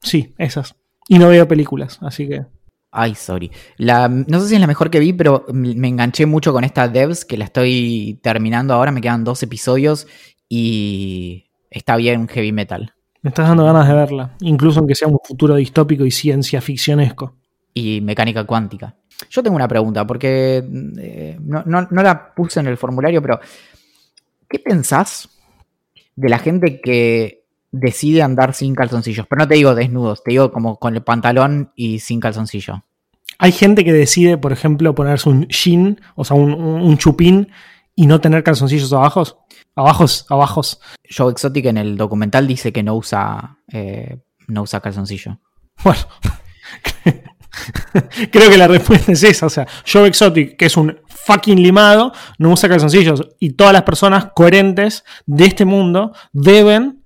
[0.00, 0.74] Sí, esas.
[1.08, 2.44] Y no veo películas, así que...
[2.90, 3.50] Ay, sorry.
[3.76, 6.88] La, no sé si es la mejor que vi, pero me enganché mucho con esta
[6.88, 8.90] Devs, que la estoy terminando ahora.
[8.90, 10.06] Me quedan dos episodios
[10.48, 12.95] y está bien heavy metal.
[13.26, 17.34] Me estás dando ganas de verla, incluso aunque sea un futuro distópico y ciencia ficcionesco.
[17.74, 18.94] Y mecánica cuántica.
[19.28, 20.64] Yo tengo una pregunta, porque
[20.96, 23.40] eh, no, la puse en el formulario, pero
[24.48, 25.28] ¿qué pensás
[26.14, 29.26] de la gente que decide andar sin calzoncillos?
[29.26, 32.84] Pero no te digo desnudos, te digo como con el pantalón y sin calzoncillo.
[33.38, 37.48] Hay gente que decide, por ejemplo, ponerse un jean, o sea, un chupín
[37.96, 39.45] y no tener calzoncillos abajo.
[39.76, 40.80] Abajos, abajos.
[41.08, 44.18] Joe Exotic en el documental dice que no usa, eh,
[44.48, 45.38] no usa calzoncillo.
[45.84, 46.00] Bueno,
[48.32, 49.46] creo que la respuesta es esa.
[49.46, 53.28] O sea, Joe Exotic, que es un fucking limado, no usa calzoncillos.
[53.38, 57.04] Y todas las personas coherentes de este mundo deben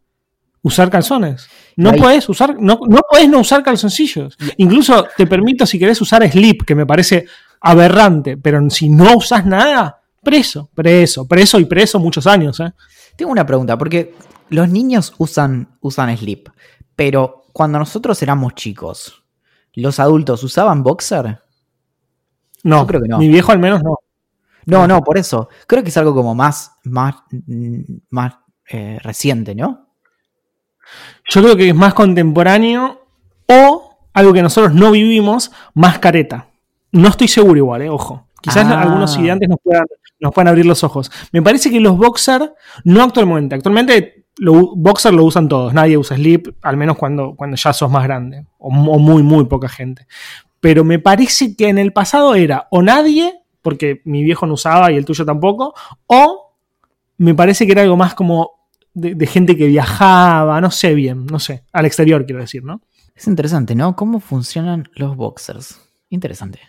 [0.63, 1.49] usar calzones.
[1.77, 4.37] No puedes usar, no, no puedes no usar calzoncillos.
[4.59, 7.27] Incluso te permito si querés usar slip, que me parece
[7.61, 12.61] aberrante, pero si no usas nada, Preso, preso, preso y preso muchos años.
[12.61, 12.73] ¿eh?
[13.17, 14.15] Tengo una pregunta, porque
[14.51, 16.49] los niños usan, usan slip,
[16.95, 19.25] pero cuando nosotros éramos chicos,
[19.75, 21.41] ¿los adultos usaban boxer?
[22.63, 23.19] No, creo que no.
[23.19, 23.97] Mi viejo al menos no.
[24.67, 25.49] No, no, por eso.
[25.67, 27.15] Creo que es algo como más, más,
[28.11, 28.35] más
[28.69, 29.89] eh, reciente, ¿no?
[31.29, 33.07] Yo creo que es más contemporáneo
[33.47, 36.49] o algo que nosotros no vivimos, más careta.
[36.93, 38.27] No estoy seguro igual, eh, ojo.
[38.41, 38.83] Quizás ah.
[38.83, 39.87] algunos estudiantes nos puedan,
[40.21, 41.11] nos puedan abrir los ojos.
[41.33, 42.53] Me parece que los boxer,
[42.85, 47.57] no actualmente, actualmente lo, boxer lo usan todos, nadie usa slip, al menos cuando, cuando
[47.57, 50.07] ya sos más grande, o, muy, muy poca gente.
[50.61, 54.93] Pero me parece que en el pasado era o nadie, porque mi viejo no usaba
[54.93, 55.75] y el tuyo tampoco,
[56.07, 56.55] o
[57.19, 58.53] me parece que era algo más como
[58.95, 62.83] de, de gente que viajaba, no sé bien, no sé, al exterior quiero decir, ¿no?
[63.15, 63.97] Es interesante, ¿no?
[63.97, 65.79] ¿Cómo funcionan los boxers?
[66.09, 66.61] Interesante.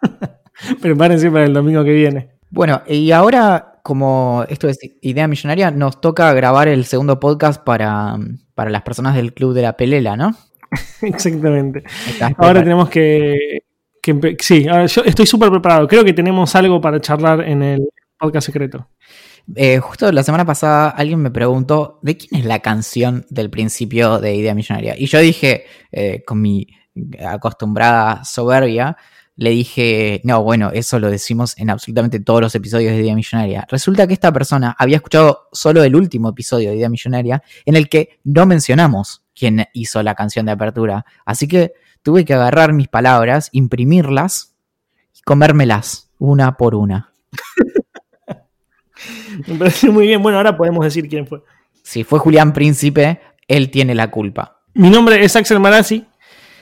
[0.80, 2.30] Prepárense para el domingo que viene.
[2.50, 8.16] Bueno, y ahora, como esto es Idea Millonaria, nos toca grabar el segundo podcast para,
[8.54, 10.34] para las personas del Club de la Pelela, ¿no?
[11.02, 11.84] Exactamente.
[12.36, 13.62] Ahora tenemos que,
[14.40, 15.86] sí, yo estoy súper preparado.
[15.86, 17.88] Creo que tenemos algo para charlar en el
[18.18, 18.88] podcast secreto.
[19.54, 24.18] Eh, justo la semana pasada alguien me preguntó de quién es la canción del principio
[24.18, 24.94] de Idea Millonaria.
[24.98, 26.66] Y yo dije, eh, con mi
[27.26, 28.96] acostumbrada soberbia,
[29.38, 33.64] le dije, no, bueno, eso lo decimos en absolutamente todos los episodios de Idea Millonaria.
[33.70, 37.88] Resulta que esta persona había escuchado solo el último episodio de Idea Millonaria en el
[37.88, 41.06] que no mencionamos quién hizo la canción de apertura.
[41.24, 41.72] Así que
[42.02, 44.56] tuve que agarrar mis palabras, imprimirlas
[45.16, 47.12] y comérmelas una por una.
[49.46, 50.20] Me parece muy bien.
[50.20, 51.44] Bueno, ahora podemos decir quién fue.
[51.84, 54.62] Si fue Julián Príncipe, él tiene la culpa.
[54.74, 56.04] Mi nombre es Axel Marazzi.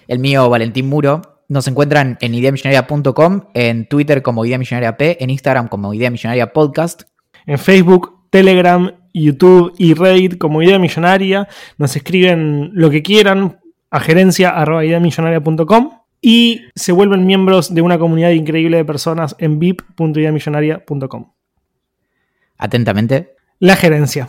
[0.07, 1.36] El mío, Valentín Muro.
[1.49, 6.53] Nos encuentran en ideamillonaria.com, en Twitter como Idea Millonaria P, en Instagram como Idea Millonaria
[6.53, 7.03] Podcast.
[7.47, 11.49] En Facebook, Telegram, YouTube y Reddit como Idea Millonaria.
[11.79, 15.91] Nos escriben lo que quieran a gerencia.ideamillonaria.com
[16.21, 21.33] y se vuelven miembros de una comunidad increíble de personas en vip.ideamillonaria.com.
[22.59, 23.37] Atentamente.
[23.59, 24.29] La gerencia.